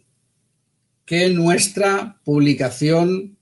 [1.05, 3.34] que nuestra publicación,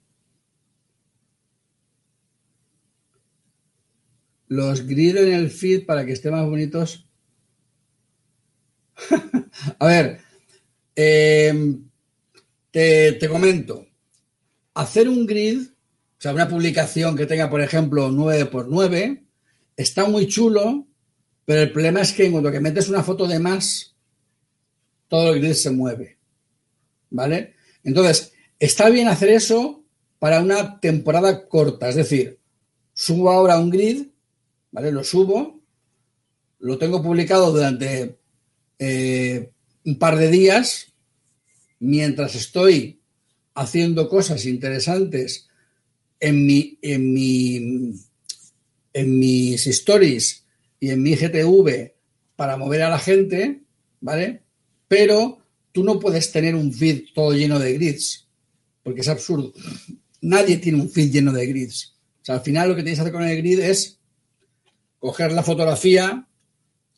[4.54, 7.08] los grid en el feed para que estén más bonitos?
[9.80, 10.20] A ver,
[10.96, 11.76] eh,
[12.72, 13.88] te, te comento.
[14.74, 15.74] Hacer un grid
[16.18, 19.26] o sea, una publicación que tenga, por ejemplo, 9 por 9
[19.76, 20.88] está muy chulo,
[21.44, 23.94] pero el problema es que en cuanto que metes una foto de más,
[25.10, 26.18] todo el grid se mueve.
[27.10, 27.56] ¿Vale?
[27.84, 29.84] Entonces, está bien hacer eso
[30.18, 31.90] para una temporada corta.
[31.90, 32.40] Es decir,
[32.94, 34.08] subo ahora un grid,
[34.74, 34.92] ¿vale?
[34.92, 35.62] Lo subo,
[36.60, 38.18] lo tengo publicado durante
[38.80, 39.52] eh,
[39.86, 40.88] un par de días,
[41.80, 43.00] mientras estoy
[43.54, 45.48] haciendo cosas interesantes
[46.20, 47.94] en, mi, en,
[48.94, 50.44] en mis stories
[50.80, 51.94] y en mi GTV
[52.36, 53.62] para mover a la gente,
[54.02, 54.42] ¿vale?
[54.88, 55.40] Pero
[55.72, 58.28] tú no puedes tener un feed todo lleno de grids,
[58.82, 59.54] porque es absurdo.
[60.22, 61.94] Nadie tiene un feed lleno de grids.
[62.22, 64.00] O sea, al final lo que tienes que hacer con el grid es
[65.04, 66.26] coger la fotografía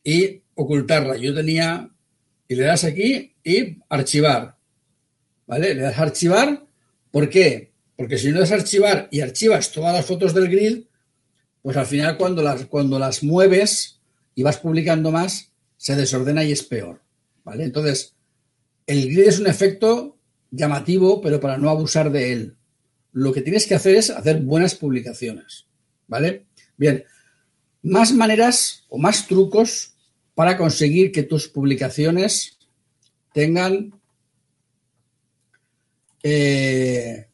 [0.03, 1.17] y ocultarla.
[1.17, 1.89] Yo tenía,
[2.47, 4.59] y le das aquí y archivar.
[5.47, 5.73] ¿Vale?
[5.73, 6.67] Le das archivar.
[7.09, 7.73] ¿Por qué?
[7.95, 10.83] Porque si no es archivar y archivas todas las fotos del grid,
[11.63, 13.99] pues al final cuando las, cuando las mueves
[14.35, 17.01] y vas publicando más, se desordena y es peor.
[17.43, 17.63] ¿Vale?
[17.63, 18.13] Entonces,
[18.85, 20.19] el grid es un efecto
[20.51, 22.55] llamativo, pero para no abusar de él.
[23.13, 25.65] Lo que tienes que hacer es hacer buenas publicaciones.
[26.05, 26.45] ¿Vale?
[26.77, 27.03] Bien,
[27.85, 29.93] más maneras o más trucos
[30.33, 32.57] para conseguir que tus publicaciones
[33.33, 33.93] tengan
[36.27, 37.27] eh,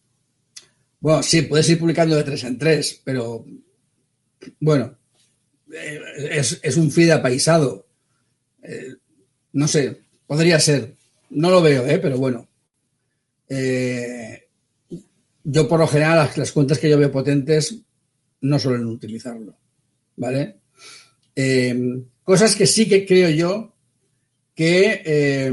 [1.00, 3.46] bueno, sí, puedes ir publicando de tres en tres, pero
[4.60, 4.98] bueno,
[5.74, 6.00] eh,
[6.62, 7.88] es, un feed apaisado.
[8.62, 8.96] Eh,
[9.54, 10.94] no sé, podría ser.
[11.30, 12.00] No lo veo, ¿eh?
[12.00, 12.50] pero bueno.
[15.44, 17.78] Yo por lo general las, cuentas que yo veo potentes
[18.42, 19.56] no suelen utilizarlo.
[20.22, 20.58] ¿Vale?
[22.24, 23.74] cosas que sí que creo yo
[24.54, 25.50] que...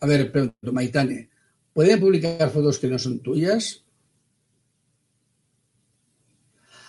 [0.00, 1.30] a ver, pregunto, Maitane.
[1.72, 3.84] ¿Pueden publicar fotos que no son tuyas?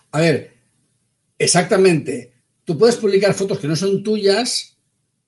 [0.10, 0.56] A ver,
[1.38, 2.34] exactamente.
[2.64, 4.76] Tú puedes publicar fotos que no son tuyas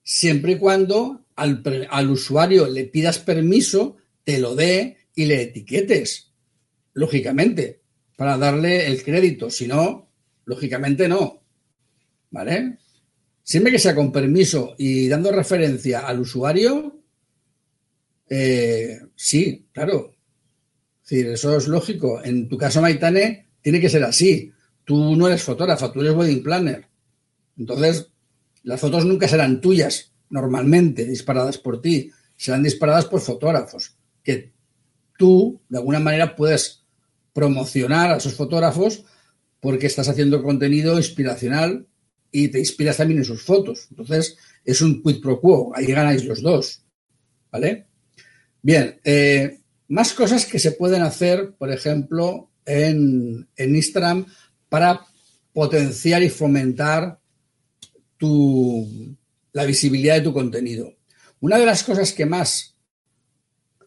[0.02, 6.32] siempre y cuando al, al usuario le pidas permiso, te lo dé y le etiquetes.
[6.94, 7.82] Lógicamente,
[8.16, 9.48] para darle el crédito.
[9.48, 10.11] Si no,
[10.44, 11.42] lógicamente no.
[12.30, 12.78] ¿Vale?
[13.42, 17.02] Siempre que sea con permiso y dando referencia al usuario,
[18.28, 20.14] eh, sí, claro.
[21.02, 22.22] Es decir, eso es lógico.
[22.24, 24.52] En tu caso, Maitane, tiene que ser así.
[24.84, 26.86] Tú no eres fotógrafa, tú eres wedding planner.
[27.58, 28.08] Entonces,
[28.62, 32.10] las fotos nunca serán tuyas, normalmente, disparadas por ti.
[32.36, 34.52] Serán disparadas por fotógrafos, que
[35.18, 36.84] tú, de alguna manera, puedes
[37.32, 39.04] promocionar a esos fotógrafos
[39.62, 41.86] porque estás haciendo contenido inspiracional
[42.32, 43.86] y te inspiras también en sus fotos.
[43.90, 46.82] Entonces, es un quid pro quo, ahí ganáis los dos.
[47.52, 47.86] ¿Vale?
[48.60, 54.26] Bien, eh, más cosas que se pueden hacer, por ejemplo, en, Instagram
[54.68, 55.06] para
[55.52, 57.20] potenciar y fomentar
[58.16, 59.16] tu,
[59.52, 60.92] la visibilidad de tu contenido.
[61.38, 62.74] Una de las cosas que más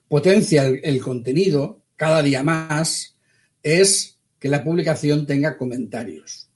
[0.08, 3.18] potencia el contenido cada día más
[3.62, 4.15] es
[4.46, 6.52] que la publicación tenga comentarios.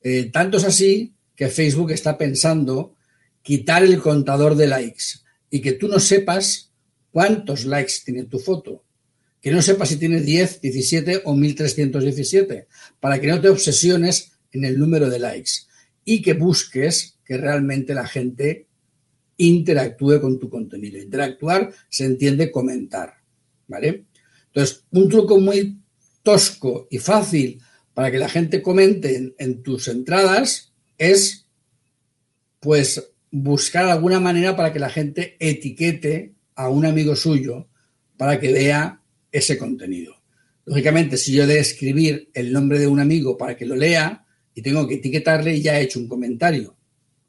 [0.00, 2.96] Eh, tanto es así que Facebook está pensando
[3.42, 5.20] quitar el contador de likes
[5.50, 6.72] y que tú no sepas
[7.10, 8.82] cuántos likes tiene tu foto.
[9.42, 12.66] Que no sepas si tiene 10, 17 o 1317,
[12.98, 15.66] para que no te obsesiones en el número de likes
[16.02, 18.68] y que busques que realmente la gente
[19.36, 20.96] interactúe con tu contenido.
[20.96, 23.12] Interactuar se entiende comentar,
[23.68, 24.06] ¿vale?
[24.46, 25.83] Entonces, un truco muy
[26.24, 27.60] tosco y fácil
[27.92, 31.46] para que la gente comente en, tus entradas es,
[32.58, 37.68] pues, buscar alguna manera para que la gente etiquete a un amigo suyo
[38.16, 39.00] para que vea
[39.30, 40.16] ese contenido.
[40.64, 44.62] Lógicamente, si yo de escribir el nombre de un amigo para que lo lea y
[44.62, 46.76] tengo que etiquetarle, ya he hecho un comentario.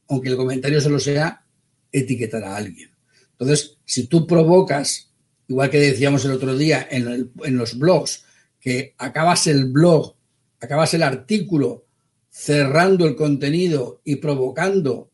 [0.08, 1.46] Aunque el comentario solo sea
[1.92, 2.92] etiquetar a alguien.
[3.32, 5.12] Entonces, si tú provocas,
[5.48, 8.25] igual que decíamos el otro día en, en los blogs,
[8.66, 10.16] que acabas el blog,
[10.60, 11.86] acabas el artículo
[12.32, 15.12] cerrando el contenido y provocando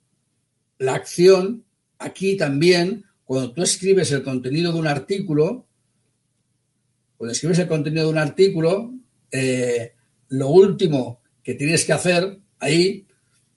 [0.77, 1.65] la acción,
[1.99, 5.67] aquí también, cuando tú escribes el contenido de un artículo,
[7.17, 8.93] cuando escribes el contenido de un artículo,
[9.29, 9.95] eh,
[10.29, 13.05] lo último que tienes que hacer ahí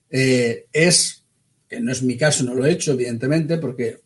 [0.09, 1.23] eh, es,
[1.69, 4.01] que no es mi caso, no lo he hecho, evidentemente, porque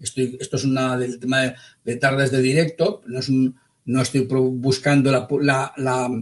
[0.00, 3.54] estoy, esto es una del tema de, de tardes de directo, no es un,
[3.88, 6.12] no estoy buscando la,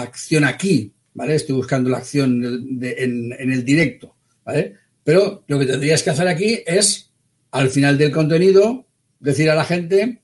[0.00, 1.34] acción aquí, ¿vale?
[1.34, 2.42] Estoy buscando la acción
[2.82, 4.76] en, el directo, ¿vale?
[5.04, 7.10] Pero lo que tendrías que hacer aquí es,
[7.50, 8.86] al final del contenido,
[9.18, 10.22] decir a la gente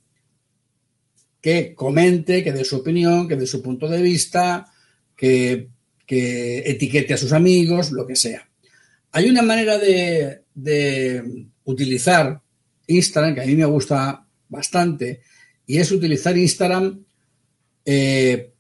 [1.43, 4.73] que comente, que dé su opinión, que dé su punto de vista,
[5.15, 5.69] que,
[6.09, 8.49] etiquete a sus amigos, lo que sea.
[9.13, 12.41] Hay una manera de, de utilizar
[12.87, 15.21] Instagram que a mí me gusta bastante,
[15.67, 17.05] y es utilizar Instagram
[17.85, 18.53] eh,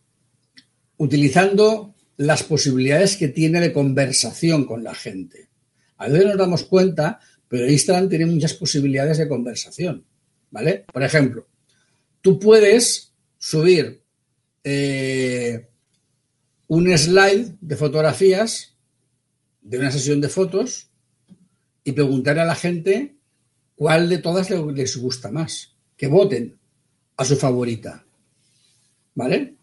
[0.98, 5.48] utilizando las posibilidades que tiene de conversación con la gente.
[5.98, 10.04] A veces nos damos cuenta, pero Instagram tiene muchas posibilidades de conversación,
[10.50, 10.84] ¿vale?
[10.92, 11.46] Por ejemplo,
[12.20, 14.02] tú puedes subir
[14.64, 15.68] eh,
[16.68, 18.76] un slide de fotografías
[19.60, 20.90] de una sesión de fotos
[21.84, 23.16] y preguntar a la gente
[23.74, 25.76] cuál de todas les gusta más.
[25.96, 26.55] Que voten
[27.16, 28.04] a su favorita.
[29.14, 29.54] ¿Vale?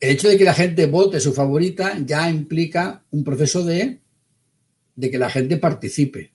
[0.00, 4.00] El hecho de que la gente vote su favorita ya implica un proceso de,
[4.96, 6.32] de que la gente participe.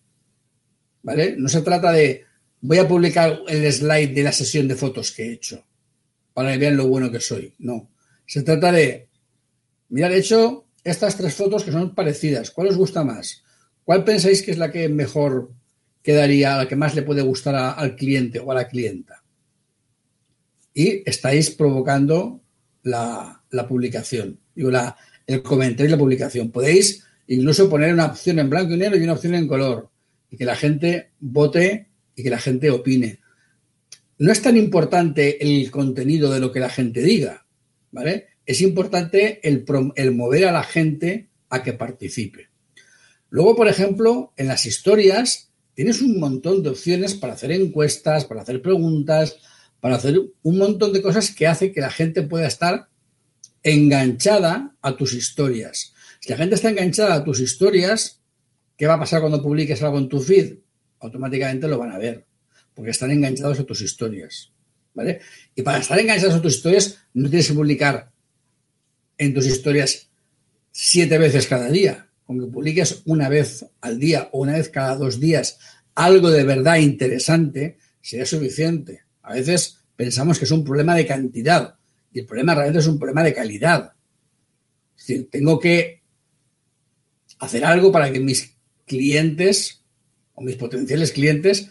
[1.04, 1.36] ¿Vale?
[1.38, 2.26] No se trata de
[2.62, 5.64] voy a publicar el slide de la sesión de fotos que he hecho
[6.34, 7.54] para que vean lo bueno que soy.
[7.60, 7.90] No.
[8.26, 9.08] Se trata de,
[9.90, 12.52] mirad, he hecho estas tres fotos que son parecidas.
[12.52, 13.44] ¿Cuál os gusta más?
[13.84, 15.52] ¿Cuál pensáis que es la que mejor
[16.04, 19.24] quedaría, la que más le puede gustar al cliente o a la clienta?
[20.78, 22.40] Y estáis provocando
[22.84, 26.52] la, publicación, digo, la, el comentario y la publicación.
[26.52, 29.90] Podéis incluso poner una opción en blanco y negro y una opción en color
[30.30, 33.22] y que la gente vote y que la gente opine.
[34.20, 37.48] No es tan importante el contenido de lo que la gente diga,
[37.90, 38.28] ¿vale?
[38.46, 39.66] Es importante el,
[39.96, 42.50] el mover a la gente a que participe.
[43.32, 48.44] Luego, por ejemplo, en las historias tienes un montón de opciones para hacer encuestas, para
[48.44, 49.40] hacer preguntas,
[49.88, 52.90] para hacer un montón de cosas que hace que la gente pueda estar
[53.64, 55.94] enganchada a tus historias.
[56.20, 58.20] Si la gente está enganchada a tus historias,
[58.76, 60.58] ¿qué va a pasar cuando publiques algo en tu feed?
[61.00, 62.26] Automáticamente lo van a ver,
[62.74, 64.52] porque están enganchados a tus historias.
[64.94, 65.22] ¿Vale?
[65.56, 68.12] Y para estar enganchados a tus historias, no tienes que publicar
[69.18, 70.10] en tus historias
[70.70, 72.10] siete veces cada día.
[72.26, 75.60] Con que publiques una vez al día o una vez cada dos días
[75.96, 79.08] algo de verdad interesante, sería suficiente.
[79.28, 81.76] A veces pensamos que es un problema de cantidad
[82.14, 83.94] y el problema realmente es un problema de calidad.
[84.96, 86.02] Es decir, tengo que
[87.40, 89.84] hacer algo para que mis clientes
[90.36, 91.70] o mis potenciales clientes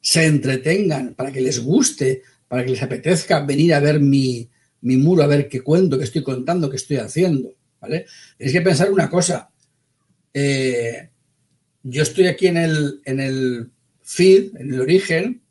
[0.00, 4.50] se entretengan, para que les guste, para que les apetezca venir a ver mi,
[4.80, 7.54] muro, a ver qué cuento, qué estoy contando, qué estoy haciendo.
[7.80, 8.06] ¿vale?
[8.36, 9.50] Tienes que pensar una cosa.
[10.32, 11.10] Eh,
[11.82, 13.70] yo estoy aquí en el, en el
[14.02, 15.43] feed, en el origen,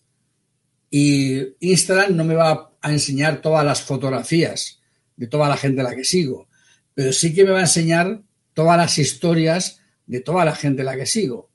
[0.95, 4.79] y Instagram no me va a enseñar todas las fotografías
[5.15, 6.47] de toda la gente a la que sigo,
[6.93, 8.21] pero sí que me va a enseñar
[8.53, 11.49] todas las historias de toda la gente a la que sigo.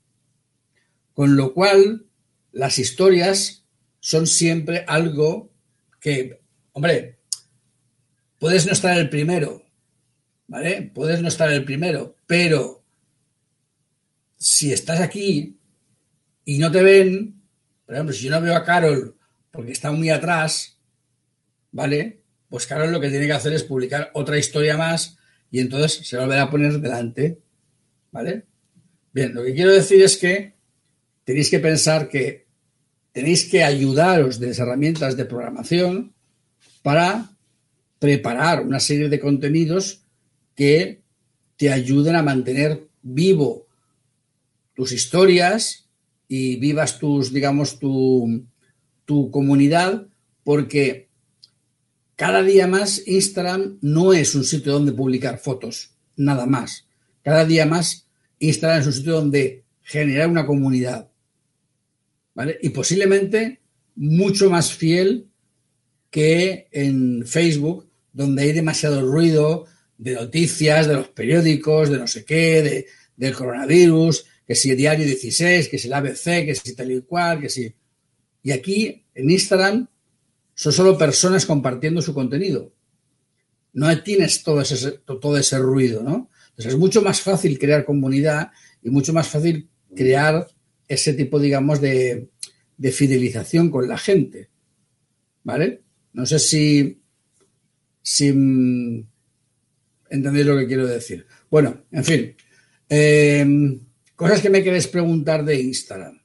[1.15, 2.07] Con lo cual,
[2.51, 3.65] las historias
[4.01, 5.53] son siempre algo
[6.01, 6.41] que,
[6.73, 7.21] hombre,
[8.41, 9.63] puedes no estar el primero,
[10.49, 10.91] ¿vale?
[10.93, 12.83] Puedes no estar el primero, pero
[14.37, 15.61] si estás aquí
[16.45, 17.41] y no te ven,
[17.87, 19.15] por ejemplo, si yo no veo a Carol
[19.51, 20.79] porque está muy atrás,
[21.73, 22.21] ¿vale?
[22.49, 25.19] Pues Carol lo que tiene que hacer es publicar otra historia más
[25.51, 27.39] y entonces se volverá a poner delante,
[28.11, 28.45] ¿vale?
[29.13, 30.55] Bien, lo que quiero decir es que
[31.25, 32.47] tenéis que pensar que
[33.13, 36.15] tenéis que ayudaros de las herramientas de programación
[36.83, 37.31] para
[37.99, 40.05] preparar una serie de contenidos
[40.55, 41.03] que
[41.57, 43.67] te ayuden a mantener vivo
[44.75, 45.89] tus historias
[46.29, 48.45] y vivas tus, digamos, tu,
[49.09, 50.07] tu comunidad,
[50.45, 51.09] porque
[52.15, 56.87] cada día más Instagram no es un sitio donde publicar fotos, nada más.
[57.23, 58.07] Cada día más
[58.39, 61.09] Instagram es un sitio donde generar una comunidad.
[62.35, 62.59] ¿Vale?
[62.61, 63.63] Y posiblemente
[63.97, 65.29] mucho más fiel
[66.11, 69.65] que en Facebook, donde hay demasiado ruido
[69.97, 72.87] de noticias, de los periódicos, de no sé qué, de,
[73.17, 77.01] del coronavirus, que si el diario 16, que si el ABC, que si tal y
[77.01, 77.75] cual, que si...
[78.49, 79.87] Y aquí, en Instagram,
[80.55, 82.73] son solo personas compartiendo su contenido.
[83.75, 86.31] No tienes todo ese, todo ese ruido, ¿no?
[86.49, 88.51] Entonces es mucho más fácil crear comunidad
[88.83, 90.49] y mucho más fácil crear
[90.89, 92.31] ese tipo, digamos, de,
[92.79, 94.49] de fidelización con la gente.
[95.45, 95.83] ¿Vale?
[96.15, 97.03] No sé si,
[98.01, 99.07] si mm,
[100.09, 101.27] entendéis lo que quiero decir.
[101.51, 102.35] Bueno, en fin.
[102.89, 103.79] Eh,
[104.17, 106.18] cosas que me queréis preguntar de Instagram.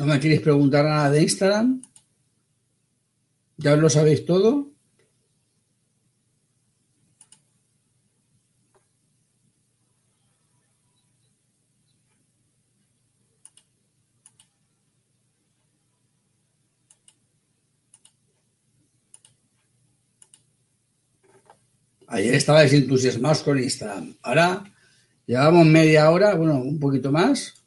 [0.00, 1.82] ¿No me queréis preguntar nada de Instagram?
[3.58, 4.72] ¿Ya lo sabéis todo?
[22.06, 24.16] Ayer estabais entusiasmados con Instagram.
[24.22, 24.64] Ahora
[25.26, 27.59] llevamos media hora, bueno, un poquito más.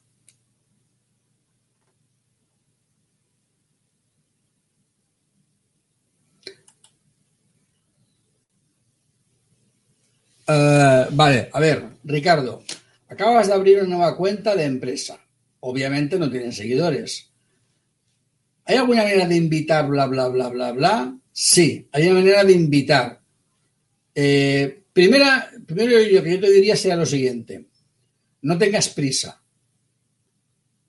[10.48, 12.64] Eh, vale, a ver, Ricardo,
[13.08, 15.20] acabas de abrir una nueva cuenta de empresa.
[15.62, 17.30] Obviamente no tienen seguidores.
[18.66, 21.18] ¿Hay alguna manera de invitar, bla, bla, bla, bla, bla?
[21.32, 23.22] Sí, hay una manera de invitar.
[24.16, 27.68] Eh, primero lo que yo te diría sería lo siguiente.
[28.42, 29.42] No tengas prisa.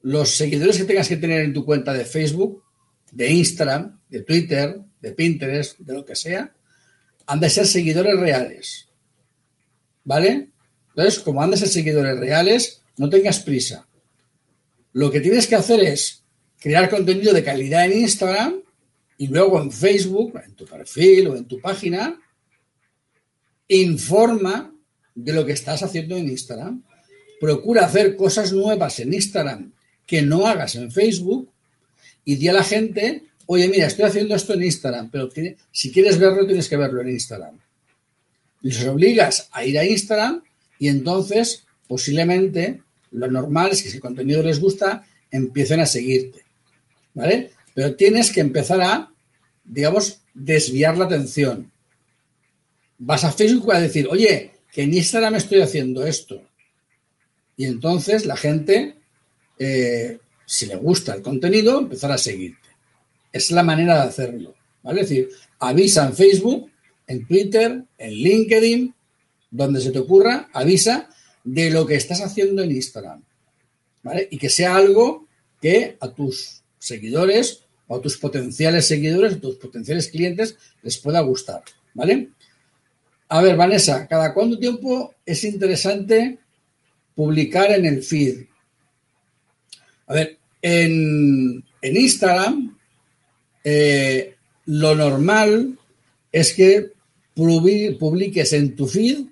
[0.02, 2.62] Los seguidores que tengas que tener en tu cuenta de Facebook,
[3.11, 6.52] de Instagram, de Twitter, de Pinterest, de lo que sea,
[7.26, 8.88] han de ser seguidores reales.
[10.05, 10.50] ¿Vale?
[10.90, 13.86] Entonces, como andas en seguidores reales, no tengas prisa.
[14.92, 16.22] Lo que tienes que hacer es
[16.61, 18.61] crear contenido de calidad en Instagram
[19.18, 22.20] y luego en Facebook, en tu perfil o en tu página,
[23.68, 24.72] informa
[25.14, 26.82] de lo que estás haciendo en Instagram.
[27.40, 29.72] Procura hacer cosas nuevas en Instagram
[30.07, 31.50] que no hagas en Facebook
[32.24, 35.28] y di a la gente, oye, mira, estoy haciendo esto en Instagram, pero
[35.72, 37.59] si quieres verlo, tienes que verlo en Instagram
[38.64, 40.42] les obligas a ir a Instagram
[40.78, 46.44] y entonces posiblemente lo normal es que si el contenido les gusta, empiecen a seguirte.
[47.12, 47.50] ¿Vale?
[47.74, 49.12] Pero tienes que empezar a,
[49.64, 51.70] digamos, desviar la atención.
[52.98, 56.42] Vas a Facebook a decir, oye, que en Instagram estoy haciendo esto.
[57.56, 58.96] Y entonces la gente,
[59.58, 62.68] eh, si le gusta el contenido, empezará a seguirte.
[63.30, 64.54] Es la manera de hacerlo.
[64.82, 65.02] ¿vale?
[65.02, 66.70] Es decir, avisa en Facebook,
[67.07, 68.94] en Twitter, en LinkedIn,
[69.50, 71.09] donde se te ocurra, avisa
[71.44, 73.22] de lo que estás haciendo en Instagram.
[74.02, 74.28] ¿Vale?
[74.30, 75.26] Y que sea algo
[75.61, 81.62] que a tus seguidores o a tus potenciales seguidores, tus potenciales clientes les pueda gustar.
[81.94, 82.30] ¿Vale?
[83.28, 86.38] A ver, Vanessa, ¿cada cuánto tiempo es interesante
[87.14, 88.44] publicar en el feed?
[90.07, 92.76] A ver, en, Instagram,
[93.62, 94.34] eh,
[94.66, 95.78] lo normal
[96.32, 96.93] es que
[97.35, 99.26] publiques en tu feed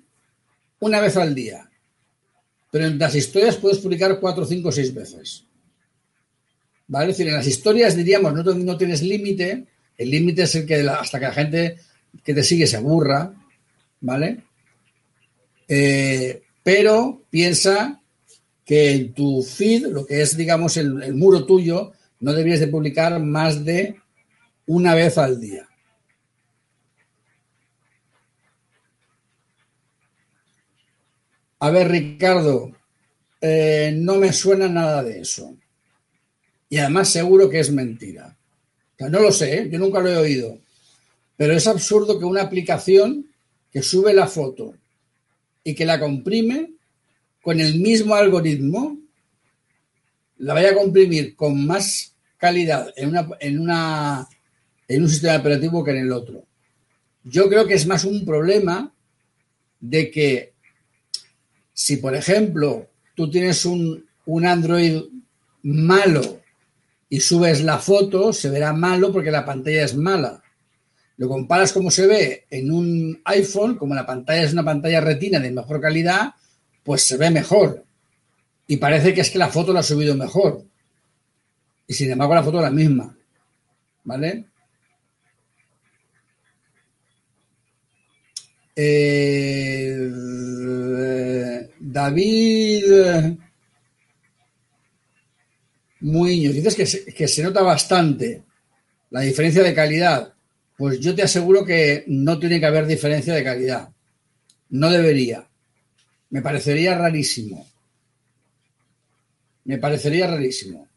[0.79, 1.69] una vez al día.
[2.71, 5.45] Pero en las historias puedes publicar cuatro, cinco, seis veces.
[6.87, 7.11] ¿Vale?
[7.11, 9.65] Es decir, en las historias diríamos, no, no tienes límite.
[9.97, 11.77] El límite es el que hasta que la gente
[12.23, 13.33] que te sigue se aburra.
[14.01, 14.43] ¿Vale?
[15.67, 18.01] Eh, pero piensa
[18.65, 23.19] que en tu feed, lo que es, digamos, el, muro tuyo, no deberías de publicar
[23.19, 23.97] más de
[24.65, 25.67] una vez al día.
[31.63, 32.73] A ver, Ricardo,
[33.39, 35.55] eh, no me suena nada de eso.
[36.67, 38.35] Y además seguro que es mentira.
[38.99, 39.69] no lo sé, ¿eh?
[39.71, 40.59] yo nunca lo he oído.
[41.37, 43.27] Pero es absurdo que una aplicación
[43.71, 44.73] que sube la foto
[45.63, 46.73] y que la comprime
[47.41, 48.97] con el mismo algoritmo,
[50.39, 56.43] la vaya a comprimir con más calidad en un sistema operativo que en el otro.
[57.23, 58.93] Yo creo que es más un problema
[59.79, 60.52] de que
[61.83, 64.05] si, por ejemplo, tú tienes un,
[64.45, 65.01] Android
[65.63, 66.39] malo
[67.09, 70.41] y subes la foto, se verá malo porque la pantalla es mala.
[71.17, 75.41] Lo comparas como se ve en un iPhone, como la pantalla es una pantalla retina
[75.41, 76.35] de mejor calidad,
[76.83, 77.83] pues se ve mejor.
[78.65, 80.63] Y parece que es que la foto la ha subido mejor.
[81.85, 83.13] Y sin embargo la foto es la misma.
[84.05, 84.45] ¿Vale?
[88.73, 89.83] Eh,
[91.85, 93.35] David
[95.99, 98.43] Muñoz, dices que que se nota bastante
[99.09, 100.33] la diferencia de calidad.
[100.77, 103.89] Pues yo te aseguro que no tiene que haber diferencia de calidad.
[104.69, 105.47] No debería.
[106.29, 107.67] Me parecería rarísimo.
[109.65, 110.87] Me parecería rarísimo.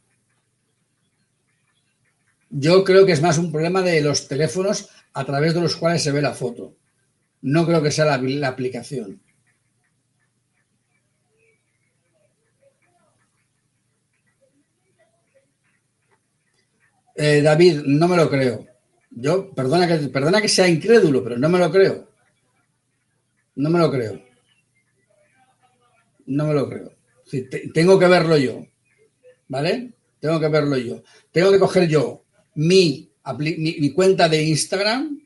[2.49, 6.03] Yo creo que es más un problema de los teléfonos a través de los cuales
[6.03, 6.77] se ve la foto.
[7.43, 9.21] No creo que sea la, aplicación.
[17.17, 18.67] Eh, David, no me lo creo.
[19.11, 22.11] Yo, perdona que, perdona que sea incrédulo, pero no me lo creo.
[23.55, 24.23] No me lo creo.
[26.27, 26.93] No me lo creo.
[27.73, 28.67] tengo que verlo yo.
[29.49, 29.93] ¿Vale?
[30.21, 31.03] Tengo que verlo yo.
[31.31, 32.25] Tengo que coger yo
[32.57, 35.21] mi, mi cuenta de Instagram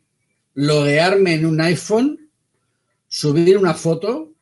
[0.55, 2.31] loguearme en un iPhone,
[3.09, 4.35] subir una foto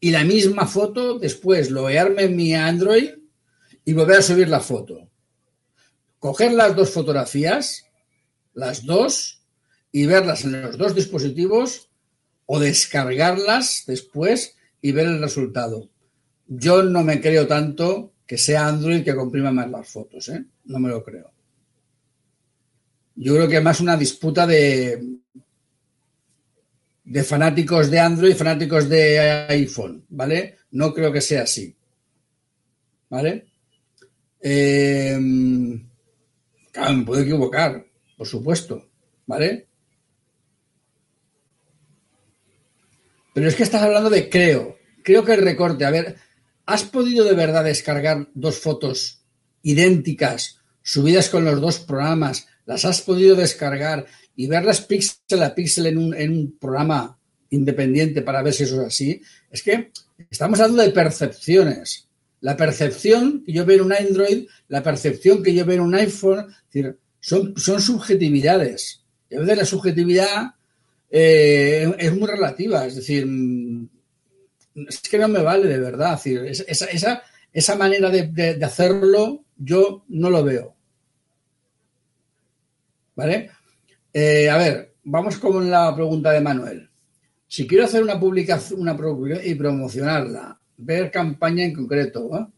[0.00, 3.10] y la misma foto después loguearme en mi Android
[3.84, 5.08] y volver a subir la foto.
[6.26, 7.86] Coger las dos fotografías,
[8.52, 9.44] las dos,
[9.92, 11.88] y verlas en los dos dispositivos
[12.46, 15.88] o descargarlas después y ver el resultado.
[16.48, 20.44] Yo no me creo tanto que sea Android que comprima más las fotos, ¿eh?
[20.64, 21.30] No me lo creo.
[23.14, 25.00] Yo creo que más una disputa de,
[27.04, 30.56] de fanáticos de Android, fanáticos de iPhone, ¿vale?
[30.72, 31.72] No creo que sea así.
[33.10, 33.46] ¿Vale?
[34.40, 35.16] Eh,
[36.92, 38.88] me puedo equivocar, por supuesto,
[39.26, 39.68] ¿vale?
[43.34, 44.78] Pero es que estás hablando de creo.
[45.02, 46.16] Creo que el recorte, a ver,
[46.64, 49.22] ¿has podido de verdad descargar dos fotos
[49.62, 52.46] idénticas, subidas con los dos programas?
[52.64, 57.16] ¿Las has podido descargar y verlas píxel a píxel en un, en un programa
[57.50, 59.90] independiente para ver si eso es así, es que
[60.30, 62.05] estamos hablando de percepciones.
[62.46, 65.96] La percepción que yo veo en un Android, la percepción que yo veo en un
[65.96, 66.46] iPhone,
[67.18, 69.04] son, son subjetividades.
[69.28, 70.54] Y a la subjetividad
[71.10, 73.88] eh, es muy relativa, es decir, mm,
[74.88, 76.20] es que no me vale de verdad.
[76.24, 77.22] esa, esa,
[77.52, 80.76] esa, manera de, de hacerlo yo no lo veo.
[83.16, 83.50] ¿Vale?
[84.12, 86.88] Eh, a ver, vamos con la pregunta de Manuel.
[87.48, 88.88] Si quiero hacer una publicación
[89.42, 92.52] y promocionarla, ver campaña en concreto,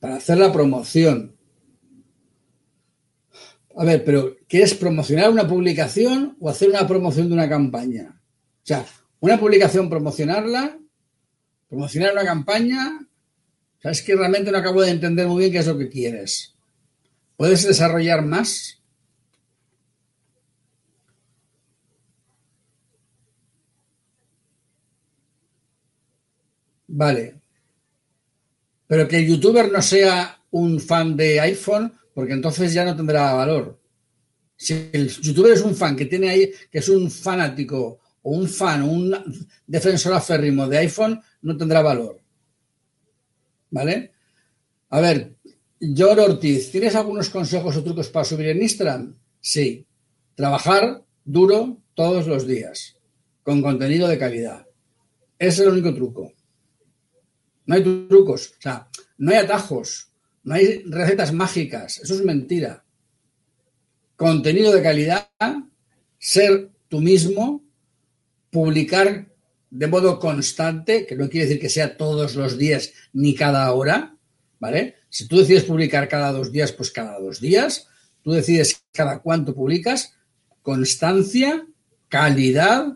[0.00, 1.36] para hacer la promoción.
[3.76, 8.20] A ver, pero ¿qué es promocionar una publicación o hacer una promoción de una campaña?
[8.62, 8.84] O sea,
[9.20, 10.78] una publicación promocionarla,
[11.68, 12.98] promocionar una campaña,
[13.78, 15.88] o sea, es que realmente no acabo de entender muy bien qué es lo que
[15.88, 16.56] quieres.
[17.36, 18.77] ¿Puedes desarrollar más?
[26.88, 27.40] Vale.
[28.86, 33.34] Pero que el youtuber no sea un fan de iPhone, porque entonces ya no tendrá
[33.34, 33.78] valor.
[34.56, 38.48] Si el youtuber es un fan que tiene ahí, que es un fanático o un
[38.48, 39.14] fan, un
[39.66, 42.20] defensor aférrimo de iPhone, no tendrá valor.
[43.70, 44.12] ¿Vale?
[44.88, 45.36] A ver,
[45.78, 49.14] George Ortiz, ¿tienes algunos consejos o trucos para subir en Instagram?
[49.40, 49.86] Sí.
[50.34, 52.96] Trabajar duro todos los días,
[53.42, 54.66] con contenido de calidad.
[55.38, 56.32] Es el único truco.
[57.68, 58.88] No hay trucos, o sea,
[59.18, 60.10] no hay atajos,
[60.42, 62.82] no hay recetas mágicas, eso es mentira.
[64.16, 65.28] Contenido de calidad,
[66.18, 67.62] ser tú mismo,
[68.50, 69.28] publicar
[69.68, 74.16] de modo constante, que no quiere decir que sea todos los días ni cada hora,
[74.58, 74.94] ¿vale?
[75.10, 77.86] Si tú decides publicar cada dos días, pues cada dos días.
[78.22, 80.14] Tú decides cada cuánto publicas,
[80.62, 81.66] constancia,
[82.08, 82.94] calidad,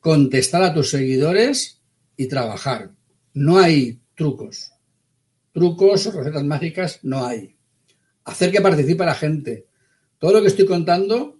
[0.00, 1.80] contestar a tus seguidores
[2.16, 2.90] y trabajar.
[3.32, 4.72] No hay trucos.
[5.52, 7.56] Trucos recetas mágicas no hay.
[8.24, 9.66] Hacer que participe la gente.
[10.18, 11.38] Todo lo que estoy contando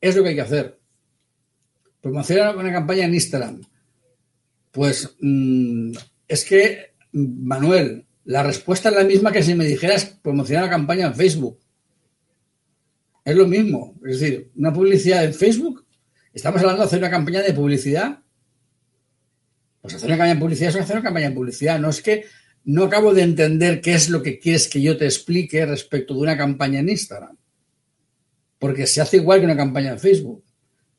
[0.00, 0.80] es lo que hay que hacer.
[2.00, 3.60] Promocionar una campaña en Instagram.
[4.72, 5.92] Pues mm,
[6.26, 11.06] es que, Manuel, la respuesta es la misma que si me dijeras promocionar la campaña
[11.06, 11.60] en Facebook.
[13.24, 13.94] Es lo mismo.
[14.04, 15.84] Es decir, una publicidad en Facebook.
[16.32, 18.20] Estamos hablando de hacer una campaña de publicidad
[19.86, 21.78] pues hacer una campaña de publicidad es hacer una campaña de publicidad.
[21.78, 22.24] No es que
[22.64, 26.20] no acabo de entender qué es lo que quieres que yo te explique respecto de
[26.20, 27.36] una campaña en Instagram.
[28.58, 30.42] Porque se hace igual que una campaña en Facebook.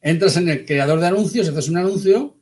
[0.02, 2.38] Entras en el creador de anuncios, haces un anuncio.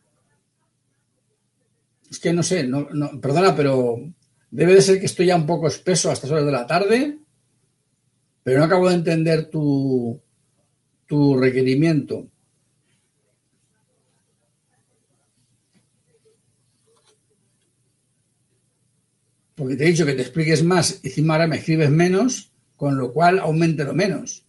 [2.11, 2.87] Es que no sé, no,
[3.19, 3.97] perdona, pero
[4.51, 7.17] debe de ser que estoy ya un poco espeso a estas horas de la tarde,
[8.43, 10.21] pero no acabo de entender tu,
[11.07, 12.27] tu requerimiento.
[19.55, 22.97] Porque te he dicho que te expliques más y encima ahora me escribes menos, con
[22.97, 24.45] lo cual aumente lo menos.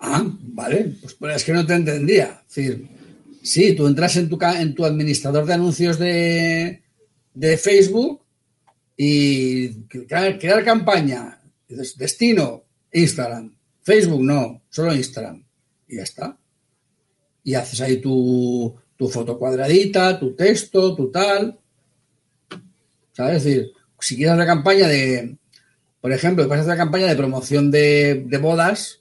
[0.00, 2.42] Ah, vale, pues, pues es que no te entendía.
[2.48, 2.88] Es decir,
[3.42, 6.82] sí, tú entras en tu, en tu administrador de anuncios de,
[7.38, 8.20] de Facebook
[8.96, 13.54] y crear, campaña, destino, Instagram.
[13.82, 15.44] Facebook no, solo Instagram.
[15.86, 16.36] Y ya está.
[17.44, 21.58] Y haces ahí tu, tu foto cuadradita, tu texto, tu tal.
[23.12, 23.36] ¿Sabes?
[23.36, 25.36] Es decir, si quieres hacer campaña de,
[26.00, 29.00] por ejemplo, si vas a hacer campaña de promoción de, de bodas,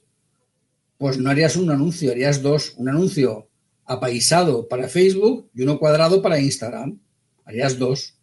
[0.99, 2.75] pues no harías un anuncio, harías dos.
[2.77, 3.49] Un anuncio
[3.83, 6.99] apaisado para Facebook y uno cuadrado para Instagram.
[7.45, 8.16] Harías dos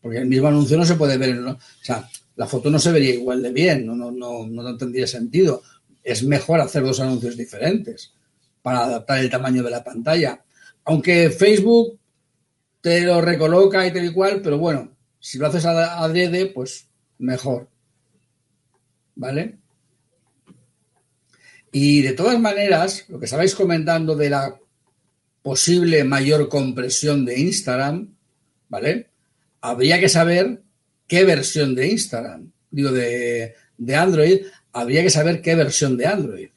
[0.00, 3.14] porque el mismo anuncio no se puede ver, o sea, la foto no se vería
[3.14, 5.62] igual de bien, no, no, no, no tendría sentido.
[6.02, 8.12] Es mejor hacer dos anuncios diferentes
[8.62, 10.42] para adaptar el tamaño de la pantalla.
[10.84, 11.98] Aunque Facebook
[12.80, 17.68] te lo recoloca y tal y cual, pero bueno, si lo haces adrede, pues mejor.
[19.14, 19.58] ¿Vale?
[21.72, 24.58] Y de todas maneras, lo que estabais comentando de la
[25.42, 28.14] posible mayor compresión de Instagram,
[28.68, 29.09] ¿vale?
[29.60, 30.62] Habría que saber
[31.06, 33.54] qué versión de Instagram, digo, de,
[33.96, 36.48] Android, habría que saber qué versión de Android.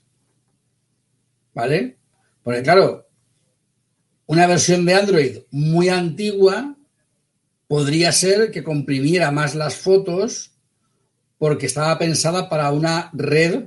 [1.54, 1.98] ¿Vale?
[2.44, 3.08] Porque claro,
[4.26, 6.76] una versión de Android muy antigua
[7.68, 10.52] podría ser que comprimiera más las fotos
[11.38, 13.66] porque estaba pensada para una red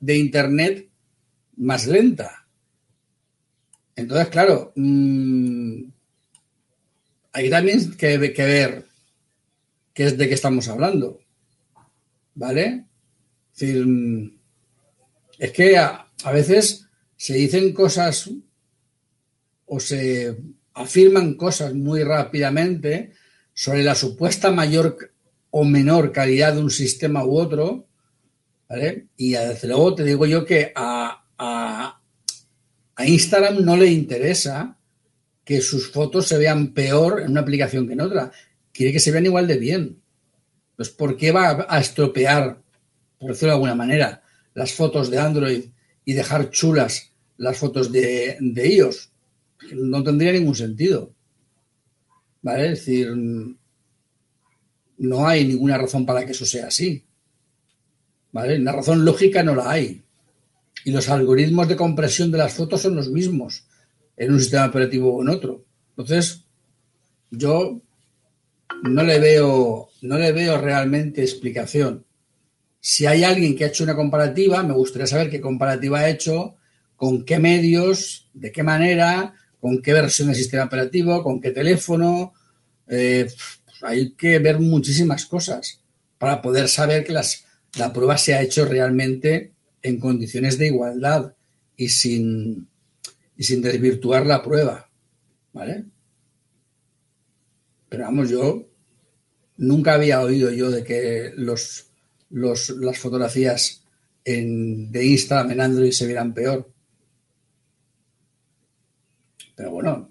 [0.00, 0.88] de Internet
[1.56, 2.46] más lenta.
[3.96, 5.84] Entonces, claro, mmm,
[7.36, 8.86] hay también que, que ver
[9.92, 11.20] qué es de qué estamos hablando.
[12.34, 12.86] ¿Vale?
[13.58, 14.28] Es mm,
[15.38, 18.30] es que a, veces se dicen cosas
[19.66, 20.34] o se
[20.72, 23.12] afirman cosas muy rápidamente
[23.52, 24.96] sobre la supuesta mayor
[25.50, 27.86] o menor calidad de un sistema u otro,
[28.66, 29.08] ¿vale?
[29.18, 32.00] Y desde luego te digo yo que a, a,
[32.94, 34.75] a Instagram no le interesa
[35.46, 38.32] que sus fotos se vean peor en una aplicación que en otra.
[38.72, 40.02] Quiere que se vean igual de bien.
[40.74, 42.60] Pues, ¿por qué va a estropear,
[43.16, 44.24] por decirlo de alguna manera,
[44.54, 45.64] las fotos de Android
[46.04, 49.12] y dejar chulas las fotos de, de iOS.
[49.72, 51.14] No tendría ningún sentido.
[52.42, 52.72] ¿Vale?
[52.72, 53.14] Es decir,
[54.98, 57.04] no hay ninguna razón para que eso sea así.
[58.32, 58.58] ¿Vale?
[58.58, 60.02] Una razón lógica no la hay.
[60.84, 63.64] Y los algoritmos de compresión de las fotos son los mismos
[64.16, 65.64] en un sistema operativo o en otro.
[65.90, 66.44] Entonces,
[67.30, 67.80] yo
[68.82, 72.04] no le veo, no le veo realmente explicación.
[72.80, 76.56] Si hay alguien que ha hecho una comparativa, me gustaría saber qué comparativa ha hecho,
[76.94, 82.32] con qué medios, de qué manera, con qué versión del sistema operativo, con qué teléfono.
[82.88, 83.28] Eh,
[83.82, 85.80] hay que ver muchísimas cosas
[86.18, 87.44] para poder saber que las,
[87.76, 89.52] la prueba se ha hecho realmente
[89.82, 91.34] en condiciones de igualdad
[91.76, 92.68] y sin,
[93.36, 94.90] y sin desvirtuar la prueba.
[95.52, 95.84] ¿Vale?
[97.88, 98.68] Pero vamos, yo
[99.58, 101.86] nunca había oído yo de que los,
[102.30, 103.84] los, las fotografías
[104.24, 106.70] en, de Instagram en Android se vieran peor.
[109.54, 110.08] Pero bueno,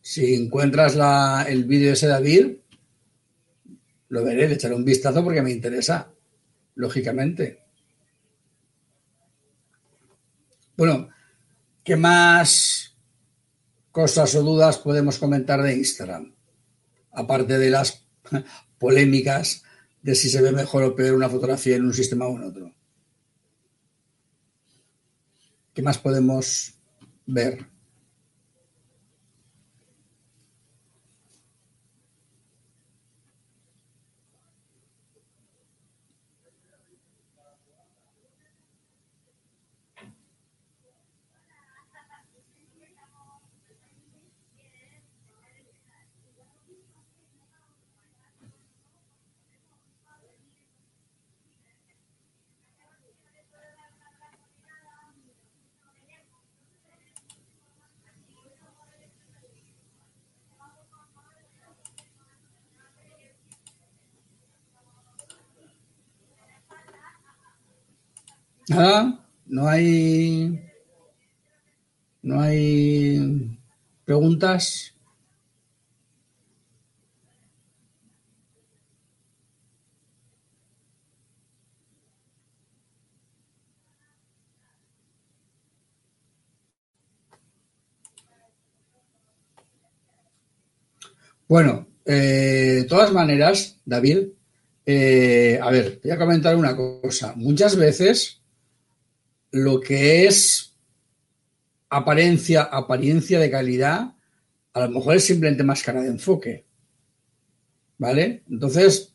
[0.00, 2.58] si encuentras la, el vídeo ese David,
[4.10, 6.12] lo veré, le echaré un vistazo porque me interesa,
[6.74, 7.63] lógicamente.
[10.76, 11.08] Bueno,
[11.84, 12.96] ¿qué más
[13.92, 16.34] cosas o dudas podemos comentar de Instagram?
[17.12, 18.04] Aparte de las
[18.78, 19.62] polémicas
[20.02, 22.74] de si se ve mejor o peor una fotografía en un sistema o en otro.
[25.72, 26.74] ¿Qué más podemos
[27.26, 27.73] ver?
[68.68, 70.60] No hay.
[72.22, 73.58] No hay
[74.04, 74.94] preguntas.
[91.46, 94.28] Bueno, eh, de todas maneras, David,
[94.86, 97.34] eh, a ver, voy a comentar una cosa.
[97.36, 98.40] Muchas veces
[99.54, 100.74] lo que es
[101.88, 104.14] apariencia, apariencia de calidad,
[104.72, 106.64] a lo mejor es simplemente máscara de enfoque.
[107.96, 108.42] ¿Vale?
[108.50, 109.14] Entonces,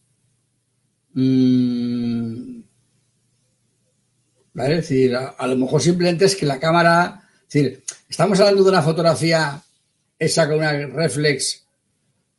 [1.12, 2.62] mmm,
[4.54, 4.76] ¿vale?
[4.78, 8.70] Es decir, a, lo mejor simplemente es que la cámara, es decir, estamos hablando de
[8.70, 9.62] una fotografía
[10.18, 11.66] hecha con una reflex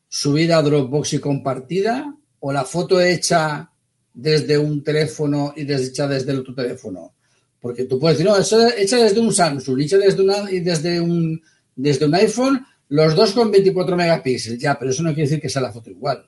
[0.08, 3.70] subida a Dropbox y compartida, o la foto hecha
[4.14, 7.12] desde un teléfono y hecha desde el otro teléfono.
[7.60, 11.42] Porque tú puedes decir, no, eso hecha desde un Samsung, hecha desde, una, desde, un,
[11.76, 14.58] desde un iPhone, los dos con 24 megapíxeles.
[14.58, 16.26] Ya, pero eso no quiere decir que sea la foto igual.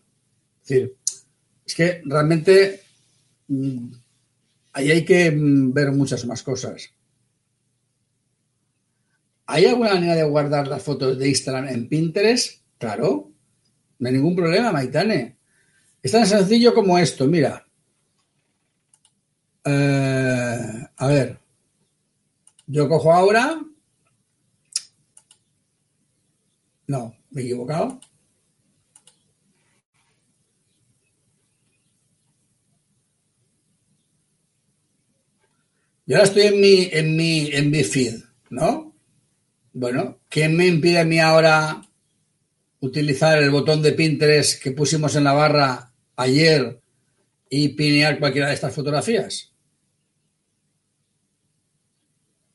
[0.63, 0.97] Es decir,
[1.65, 2.83] es que realmente
[3.49, 3.93] mm,
[4.75, 6.91] ahí hay que mm, ver muchas más cosas.
[9.47, 12.63] ¿Hay alguna manera de guardar las fotos de Instagram en Pinterest?
[12.79, 13.33] Claro,
[13.99, 15.37] no hay ningún problema, Maitane.
[16.03, 17.67] Es tan sencillo como esto, mira.
[19.65, 21.37] Eh, a ver,
[22.69, 23.61] yo cojo ahora.
[26.87, 27.99] No, me he equivocado.
[36.07, 38.95] Yo ahora estoy en mi, en mi, en mi feed, ¿no?
[39.73, 41.83] Bueno, ¿qué me impide a mí ahora
[42.79, 46.81] utilizar el botón de Pinterest que pusimos en la barra ayer
[47.51, 49.52] y pinear cualquiera de estas fotografías?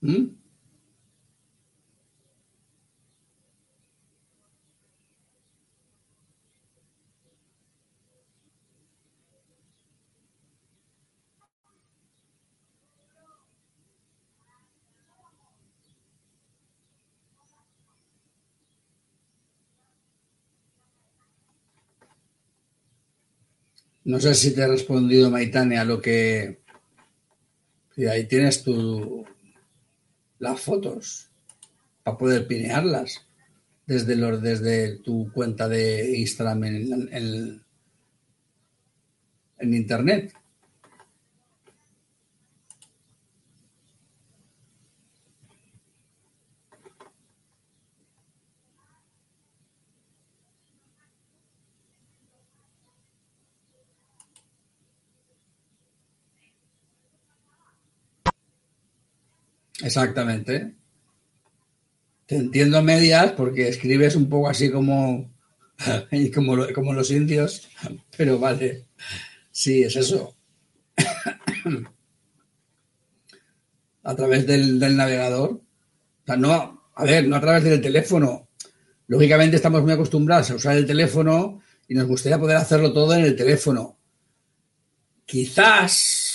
[0.01, 0.37] ¿Mm?
[24.05, 26.61] No sé si te he respondido, Maitane, a lo que...
[27.97, 29.25] Y ahí tienes tu,
[30.39, 31.29] las fotos
[32.03, 33.25] para poder pinearlas
[33.85, 37.65] desde, los, desde tu cuenta de Instagram en, en,
[39.57, 40.33] en Internet.
[59.81, 60.75] Exactamente.
[62.25, 65.31] Te entiendo medias porque escribes un poco así como,
[66.33, 67.67] como, como los indios,
[68.17, 68.85] pero vale.
[69.51, 70.35] Sí, es eso.
[74.03, 75.51] a través del, navegador.
[75.51, 75.61] O
[76.25, 78.47] sea, no, a ver, no a través del teléfono.
[79.07, 83.25] Lógicamente estamos muy acostumbrados a usar el teléfono y nos gustaría poder hacerlo todo en
[83.25, 83.97] el teléfono.
[85.25, 86.26] Quizás,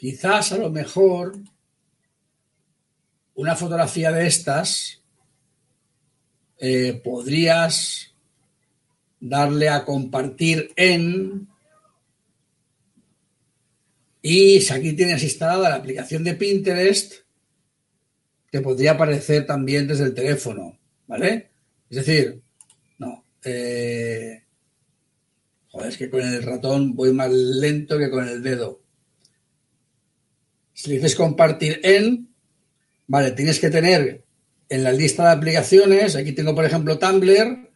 [0.00, 1.36] quizás a lo mejor
[3.34, 5.02] una fotografía de estas
[6.56, 8.10] eh, podrías
[9.20, 11.46] darle a compartir en
[14.22, 17.16] y si aquí tienes instalada la aplicación de Pinterest,
[18.50, 21.50] te podría aparecer también desde el teléfono, ¿vale?
[21.90, 22.40] Es decir,
[22.96, 23.22] no.
[23.44, 24.44] Eh,
[25.68, 28.79] joder, es que con el ratón voy más lento que con el dedo.
[30.80, 32.26] Si le dices compartir en,
[33.06, 34.24] vale, tienes que tener
[34.66, 37.70] en la lista de aplicaciones, aquí tengo por ejemplo Tumblr,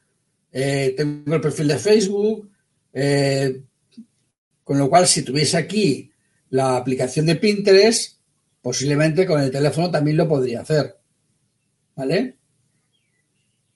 [0.50, 2.50] eh, tengo el perfil de Facebook,
[2.94, 3.60] eh,
[4.62, 6.10] con lo cual si tuviese aquí
[6.48, 8.20] la aplicación de Pinterest,
[8.62, 10.96] posiblemente con el teléfono también lo podría hacer.
[11.94, 12.38] ¿Vale?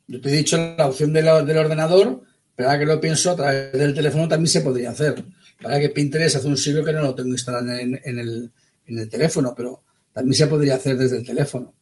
[0.06, 2.22] Yo te he dicho la opción del ordenador,
[2.56, 5.22] pero ahora que lo pienso, a través del teléfono también se podría hacer.
[5.60, 8.50] Para que Pinterest hace un siglo que no lo tengo instalado en, el,
[8.89, 11.74] en el teléfono, pero también se podría hacer desde el teléfono.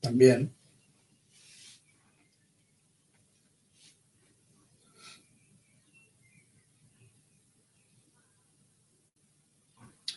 [0.00, 0.54] También.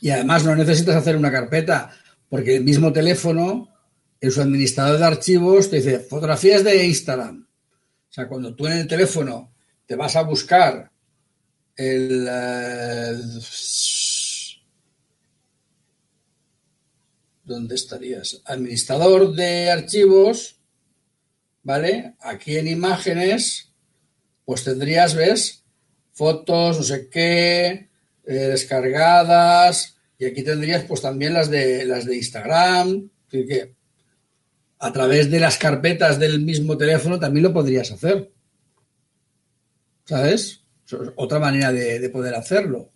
[0.01, 1.91] Y además no necesitas hacer una carpeta,
[2.29, 3.69] porque el mismo teléfono,
[4.21, 7.45] en su administrador de archivos, te dice fotografías de Instagram.
[8.09, 9.53] O sea, cuando tú en el teléfono
[9.85, 10.91] te vas a buscar
[11.75, 12.27] el,
[17.49, 18.41] ¿dónde estarías?
[18.45, 20.57] Administrador de archivos,
[21.63, 22.15] ¿vale?
[22.21, 23.73] Aquí en imágenes,
[24.45, 25.65] pues tendrías, ¿ves?
[26.13, 27.89] Fotos, no sé qué,
[28.25, 33.75] eh, descargadas y aquí tendrías pues también las de las de Instagram, que
[34.77, 38.31] a través de las carpetas del mismo teléfono también lo podrías hacer.
[40.05, 40.61] ¿Sabes?
[41.17, 42.91] otra manera de poder hacerlo.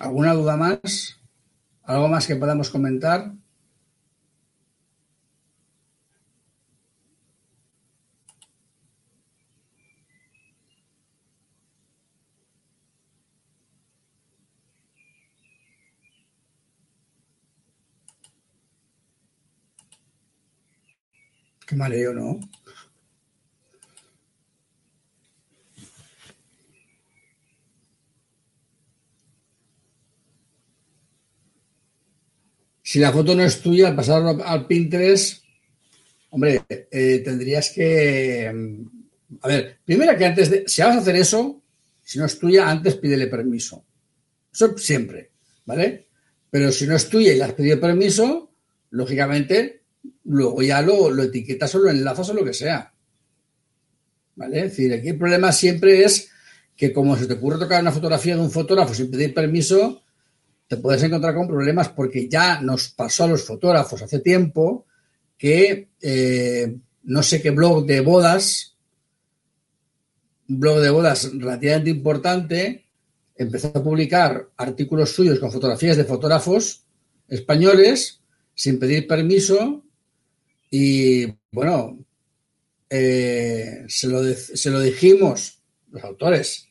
[0.00, 1.20] ¿Alguna duda más?
[1.84, 3.32] ¿Algo más que podamos comentar?
[21.66, 22.40] Qué mareo, ¿no?
[32.90, 35.44] Si la foto no es tuya, al pasar al Pinterest,
[36.30, 38.50] hombre, eh, tendrías que...
[38.52, 40.64] Mm, a ver, primero que antes de...
[40.66, 41.62] Si vas a hacer eso,
[42.02, 43.84] si no es tuya, antes pídele permiso.
[44.52, 45.30] Eso siempre,
[45.66, 46.08] ¿vale?
[46.50, 48.50] Pero si no es tuya y le has pedido permiso,
[48.90, 49.82] lógicamente
[50.24, 52.92] luego ya lo, lo etiquetas o lo enlazas o lo que sea.
[54.34, 54.56] ¿Vale?
[54.56, 56.28] Es decir, aquí el problema siempre es
[56.76, 60.02] que como se te ocurre tocar una fotografía de un fotógrafo sin pedir permiso,
[60.70, 64.86] te puedes encontrar con problemas porque ya nos pasó a los fotógrafos hace tiempo
[65.36, 68.76] que eh, no sé qué blog de bodas,
[70.48, 72.84] un blog de bodas relativamente importante,
[73.34, 76.84] empezó a publicar artículos suyos con fotografías de fotógrafos
[77.26, 78.20] españoles
[78.54, 79.82] sin pedir permiso
[80.70, 81.98] y bueno,
[82.88, 85.58] eh, se, lo se, lo dijimos,
[85.90, 86.68] los autores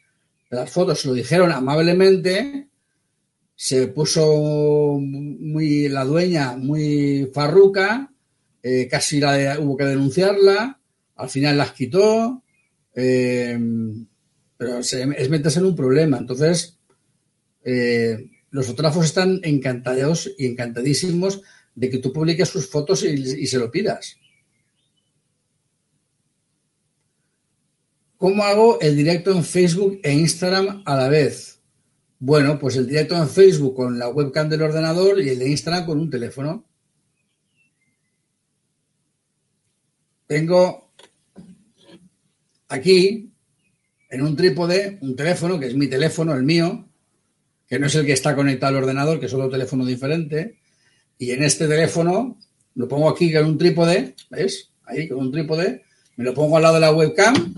[0.49, 2.68] de las fotos se lo dijeron amablemente,
[3.61, 8.09] se puso muy la dueña muy farruca,
[8.63, 10.79] eh, casi la, hubo que denunciarla,
[11.17, 12.41] al final las quitó,
[12.95, 13.59] eh,
[14.55, 16.17] pero es meterse en un problema.
[16.17, 16.79] Entonces,
[18.49, 21.41] los fotógrafos están encantados y encantadísimos
[21.75, 24.15] de que tú publiques sus fotos y, se lo pidas.
[28.15, 31.58] ¿Cómo hago el directo en Facebook e Instagram a la vez?
[32.19, 35.85] Bueno, pues el directo en Facebook con la webcam del ordenador y el de Instagram
[35.85, 36.65] con un teléfono.
[40.27, 40.91] Tengo
[42.67, 43.31] aquí
[44.09, 46.89] en un trípode un teléfono, que es mi teléfono, el mío,
[47.67, 50.59] que no es el que está conectado al ordenador, que es otro teléfono diferente.
[51.17, 52.37] Y en este teléfono
[52.75, 54.71] lo pongo aquí con un trípode, ¿ves?
[54.83, 55.83] Ahí con un trípode.
[56.17, 57.55] Me lo pongo al lado de la webcam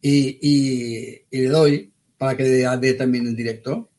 [0.00, 3.89] y, le doy para que dé también en directo.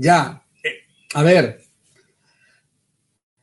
[0.00, 0.46] Ya,
[1.14, 1.60] a ver,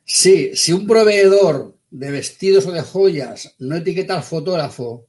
[0.05, 5.05] sí, si un proveedor de vestidos o de joyas no etiqueta al fotógrafo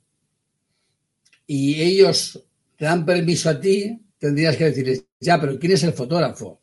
[1.47, 2.43] y ellos
[2.77, 6.60] te dan permiso a ti, tendrías que decirles, ya, pero ¿quién es el fotógrafo?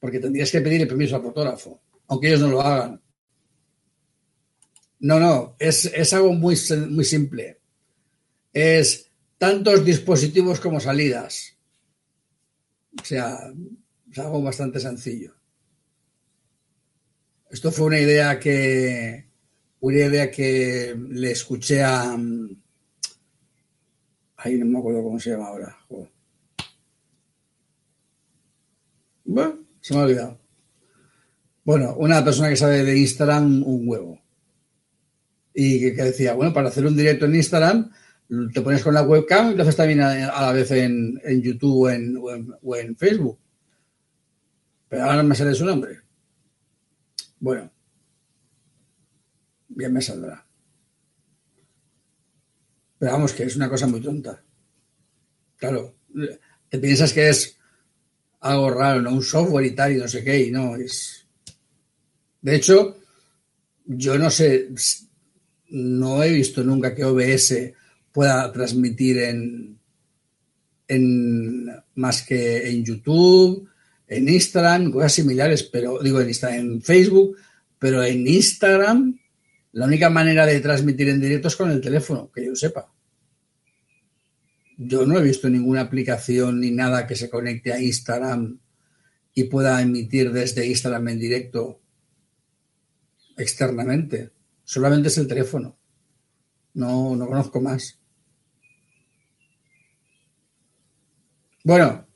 [0.00, 2.98] Porque tendrías que pedirle permiso al fotógrafo, aunque ellos no lo hagan.
[5.00, 6.56] No, no, es, algo muy,
[6.88, 7.58] muy simple.
[8.54, 11.58] Es tantos dispositivos como salidas.
[12.98, 13.52] O sea,
[14.12, 15.34] es algo bastante sencillo.
[17.50, 19.26] Esto fue una idea que
[19.80, 22.16] una idea que le escuché a
[24.44, 25.76] Ahí no me acuerdo cómo se llama ahora.
[29.24, 30.40] Bueno, se me ha olvidado.
[31.64, 34.20] Bueno, una persona que sabe de Instagram un huevo.
[35.54, 37.92] Y que, decía, bueno, para hacer un directo en Instagram,
[38.52, 41.88] te pones con la webcam y lo haces también a, la vez en, YouTube
[42.62, 43.38] o en, Facebook.
[44.92, 46.02] Pero ahora no me sale su nombre.
[47.40, 47.72] Bueno,
[49.70, 50.46] bien me saldrá.
[52.98, 54.44] Pero vamos, que es una cosa muy tonta.
[55.56, 55.94] Claro,
[56.68, 57.56] te piensas que es
[58.40, 59.14] algo raro, ¿no?
[59.14, 61.26] Un software y tal y no sé qué, y no, es...
[62.42, 62.98] De hecho,
[63.86, 64.68] yo no sé,
[65.70, 67.72] no he visto nunca que OBS
[68.12, 69.80] pueda transmitir en,
[70.86, 73.71] en más que en YouTube,
[74.12, 77.36] en Instagram, cosas similares, pero digo en Instagram, en Facebook,
[77.78, 79.18] pero en Instagram
[79.72, 82.92] la única manera de transmitir en directo es con el teléfono, que yo sepa.
[84.76, 88.58] Yo no he visto ninguna aplicación ni nada que se conecte a Instagram
[89.32, 91.80] y pueda emitir desde Instagram en directo
[93.38, 94.30] externamente.
[94.62, 95.78] Solamente es el teléfono.
[96.74, 97.98] No, no conozco más.
[101.64, 102.06] Bueno,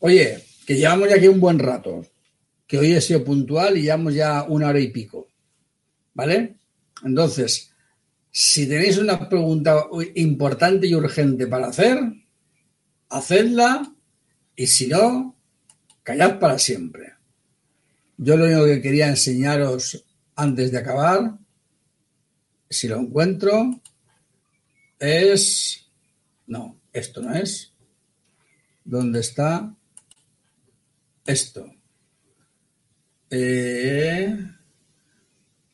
[0.00, 2.04] oye, que llevamos ya aquí un buen rato,
[2.66, 5.28] que hoy he sido puntual y llevamos ya una hora y pico.
[6.12, 6.56] ¿Vale?
[7.04, 7.70] Entonces,
[8.32, 9.86] si tenéis una pregunta
[10.16, 11.98] importante y urgente para hacer,
[13.10, 13.94] hacedla
[14.56, 15.36] y si no,
[16.02, 17.14] callad para siempre.
[18.16, 21.38] Yo lo único que quería enseñaros antes de acabar,
[22.68, 23.80] si lo encuentro,
[24.98, 25.86] es...
[26.46, 27.72] No, esto no es.
[28.84, 29.75] ¿Dónde está?
[31.26, 31.74] Esto.
[33.30, 34.36] Eh,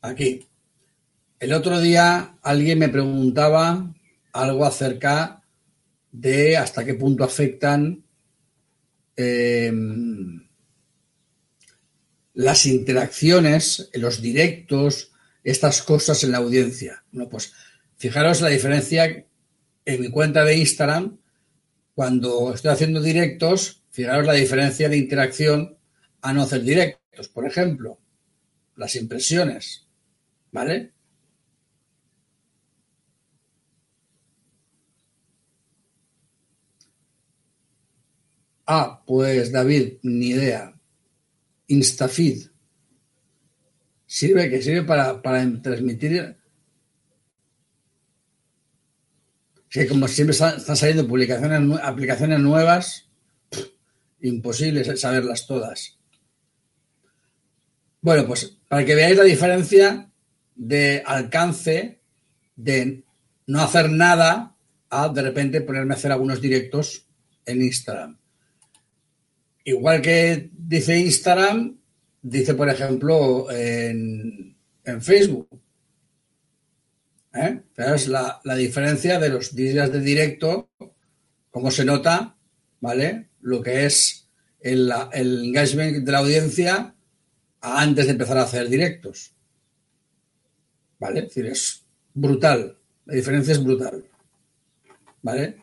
[0.00, 0.46] aquí.
[1.38, 3.92] El otro día alguien me preguntaba
[4.32, 5.42] algo acerca
[6.10, 8.04] de hasta qué punto afectan
[9.16, 10.48] em,
[12.34, 15.10] las interacciones, los directos,
[15.44, 17.04] estas cosas en la audiencia.
[17.10, 17.52] Bueno, pues
[17.96, 19.26] fijaros la diferencia
[19.84, 21.18] en mi cuenta de Instagram,
[21.94, 25.78] cuando estoy haciendo directos, fijaros la diferencia de interacción
[26.22, 27.28] a no hacer directos.
[27.28, 28.00] Por ejemplo,
[28.76, 29.86] las impresiones,
[30.50, 30.92] ¿vale?
[38.66, 40.74] Ah, pues David, ni idea.
[41.66, 42.46] Instafeed.
[44.06, 45.20] Sirve, que sirve para,
[45.62, 46.36] transmitir.
[49.68, 53.11] Sí, como siempre están, saliendo publicaciones, aplicaciones nuevas,
[54.22, 55.98] imposible saberlas todas.
[58.00, 60.10] Bueno, pues para que veáis la diferencia
[60.54, 62.00] de alcance
[62.56, 63.04] de
[63.46, 64.56] no hacer nada
[64.90, 67.06] a de repente ponerme a hacer algunos directos
[67.46, 68.18] en Instagram.
[69.64, 71.78] Igual que dice Instagram,
[72.20, 74.56] dice, por ejemplo, en,
[75.00, 75.48] Facebook.
[77.34, 77.62] ¿Eh?
[77.76, 80.68] Es la, diferencia de los días de directo,
[81.50, 82.36] cómo se nota,
[82.80, 83.28] ¿vale?
[83.42, 84.28] Lo que es
[84.60, 86.94] el, engagement de la audiencia
[87.60, 89.34] antes de empezar a hacer directos.
[90.98, 91.28] ¿Vale?
[91.28, 92.78] Es es brutal.
[93.06, 94.04] La diferencia es brutal.
[95.22, 95.62] ¿Vale?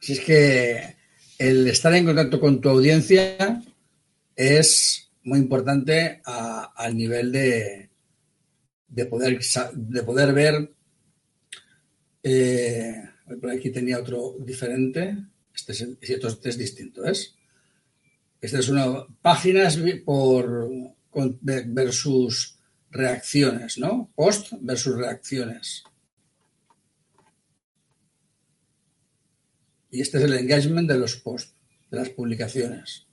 [0.00, 0.96] Si es que
[1.38, 3.62] el estar en contacto con tu audiencia
[4.36, 7.90] es muy importante al nivel de,
[8.88, 9.40] de, poder,
[9.72, 10.74] de poder ver.
[12.26, 13.04] Eh,
[13.40, 15.16] por aquí tenía otro diferente.
[15.54, 17.34] Este es, este es distinto, ¿es?
[18.40, 20.68] Esta es una páginas por
[21.66, 22.58] versus
[22.90, 24.10] reacciones, ¿no?
[24.14, 25.84] Post versus reacciones.
[29.90, 31.54] Y este es el engagement de los posts,
[31.90, 33.06] de las publicaciones.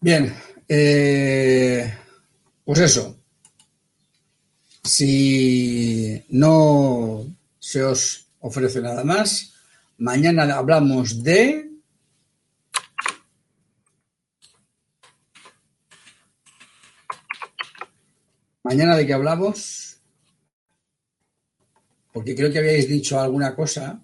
[0.00, 0.32] Bien,
[0.68, 1.92] eh,
[2.64, 3.19] pues eso.
[4.82, 7.26] Si no
[7.58, 9.54] se os ofrece nada más,
[9.98, 11.68] mañana hablamos de...
[18.62, 19.98] Mañana de qué hablamos,
[22.12, 24.00] porque creo que habíais dicho alguna cosa.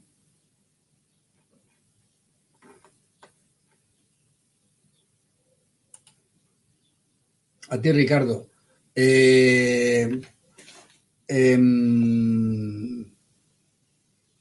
[7.68, 8.48] A ti, Ricardo.
[8.94, 10.20] Eh,
[11.28, 13.04] em,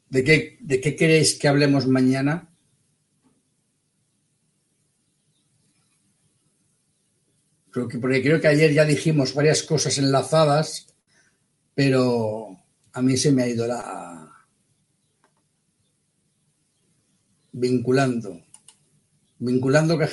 [0.10, 2.49] ¿de, qué, ¿De qué queréis que hablemos mañana?
[7.72, 10.88] Creo que, porque creo que ayer ya dijimos varias cosas enlazadas,
[11.74, 12.57] pero
[12.94, 14.32] a mí se me ha ido la
[17.52, 18.41] vinculando.
[19.40, 20.07] Vinculando que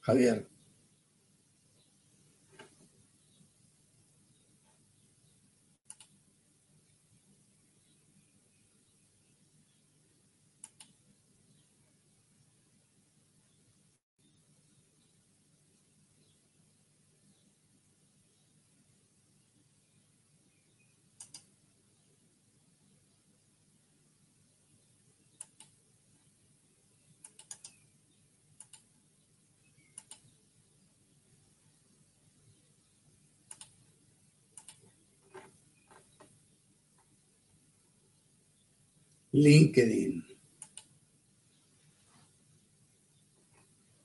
[0.00, 0.53] Javier.
[39.34, 40.24] LinkedIn.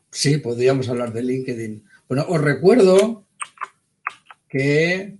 [0.09, 1.85] Sí, podríamos hablar de LinkedIn.
[2.07, 3.27] Bueno, os recuerdo
[4.47, 5.19] que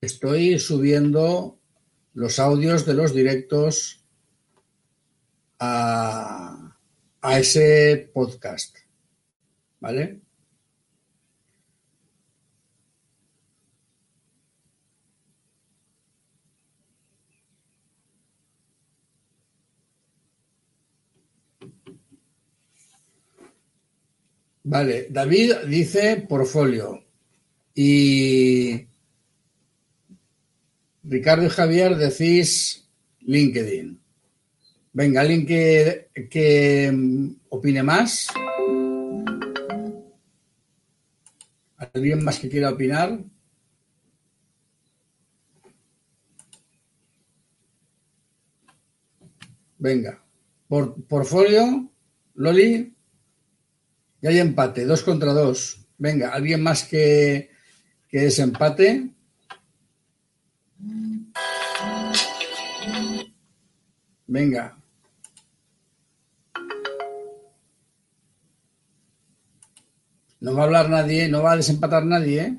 [0.00, 1.58] estoy subiendo
[2.14, 4.04] los audios de los directos
[5.58, 6.76] a,
[7.20, 8.78] a ese podcast.
[9.80, 10.20] ¿Vale?
[24.62, 27.02] Vale, David dice portfolio
[27.74, 28.86] y
[31.02, 32.86] Ricardo y Javier decís
[33.20, 33.98] LinkedIn.
[34.92, 36.92] Venga, alguien que, que
[37.48, 38.26] opine más.
[41.76, 43.18] ¿Alguien más que quiera opinar?
[49.78, 50.22] Venga.
[50.68, 51.90] Por, portfolio,
[52.34, 52.94] Loli.
[54.22, 55.86] Y hay empate, dos contra dos.
[55.98, 57.50] Venga, ¿alguien más que,
[58.08, 59.10] que desempate?
[64.26, 64.76] Venga.
[70.40, 72.58] No va a hablar nadie, no va a desempatar nadie, ¿eh?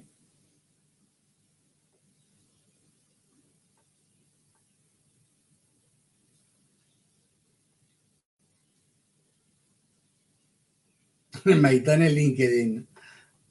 [11.45, 12.87] Maitán en LinkedIn.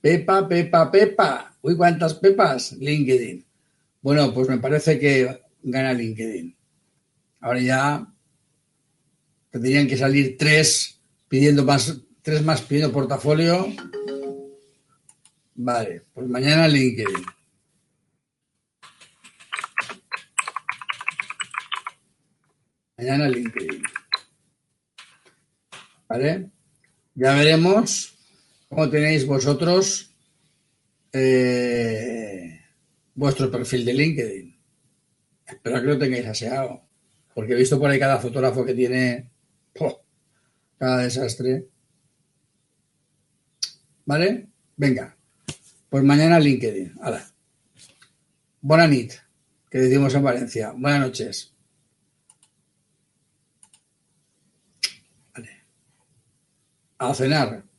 [0.01, 1.57] Pepa, Pepa, Pepa.
[1.62, 2.73] Uy, ¿cuántas Pepas?
[2.73, 3.45] LinkedIn.
[4.01, 6.57] Bueno, pues me parece que gana LinkedIn.
[7.41, 8.07] Ahora ya
[9.51, 13.67] tendrían que salir tres pidiendo más, tres más pidiendo portafolio.
[15.55, 17.25] Vale, pues mañana LinkedIn.
[22.97, 23.83] Mañana LinkedIn.
[26.09, 26.51] ¿Vale?
[27.15, 28.15] Ya veremos
[28.69, 30.15] cómo tenéis vosotros
[31.12, 32.61] eh,
[33.15, 34.61] vuestro perfil de LinkedIn.
[35.47, 36.82] Espero que lo tengáis aseado,
[37.35, 39.31] porque he visto por ahí cada fotógrafo que tiene
[40.78, 41.66] cada desastre.
[44.05, 44.49] ¿Vale?
[44.77, 45.16] Venga,
[45.89, 46.95] pues mañana LinkedIn.
[47.03, 47.27] Hala.
[48.62, 49.12] Buena nit,
[49.70, 50.73] que decimos en Valencia.
[50.77, 51.55] Buenas noches.
[57.01, 57.69] A cenar.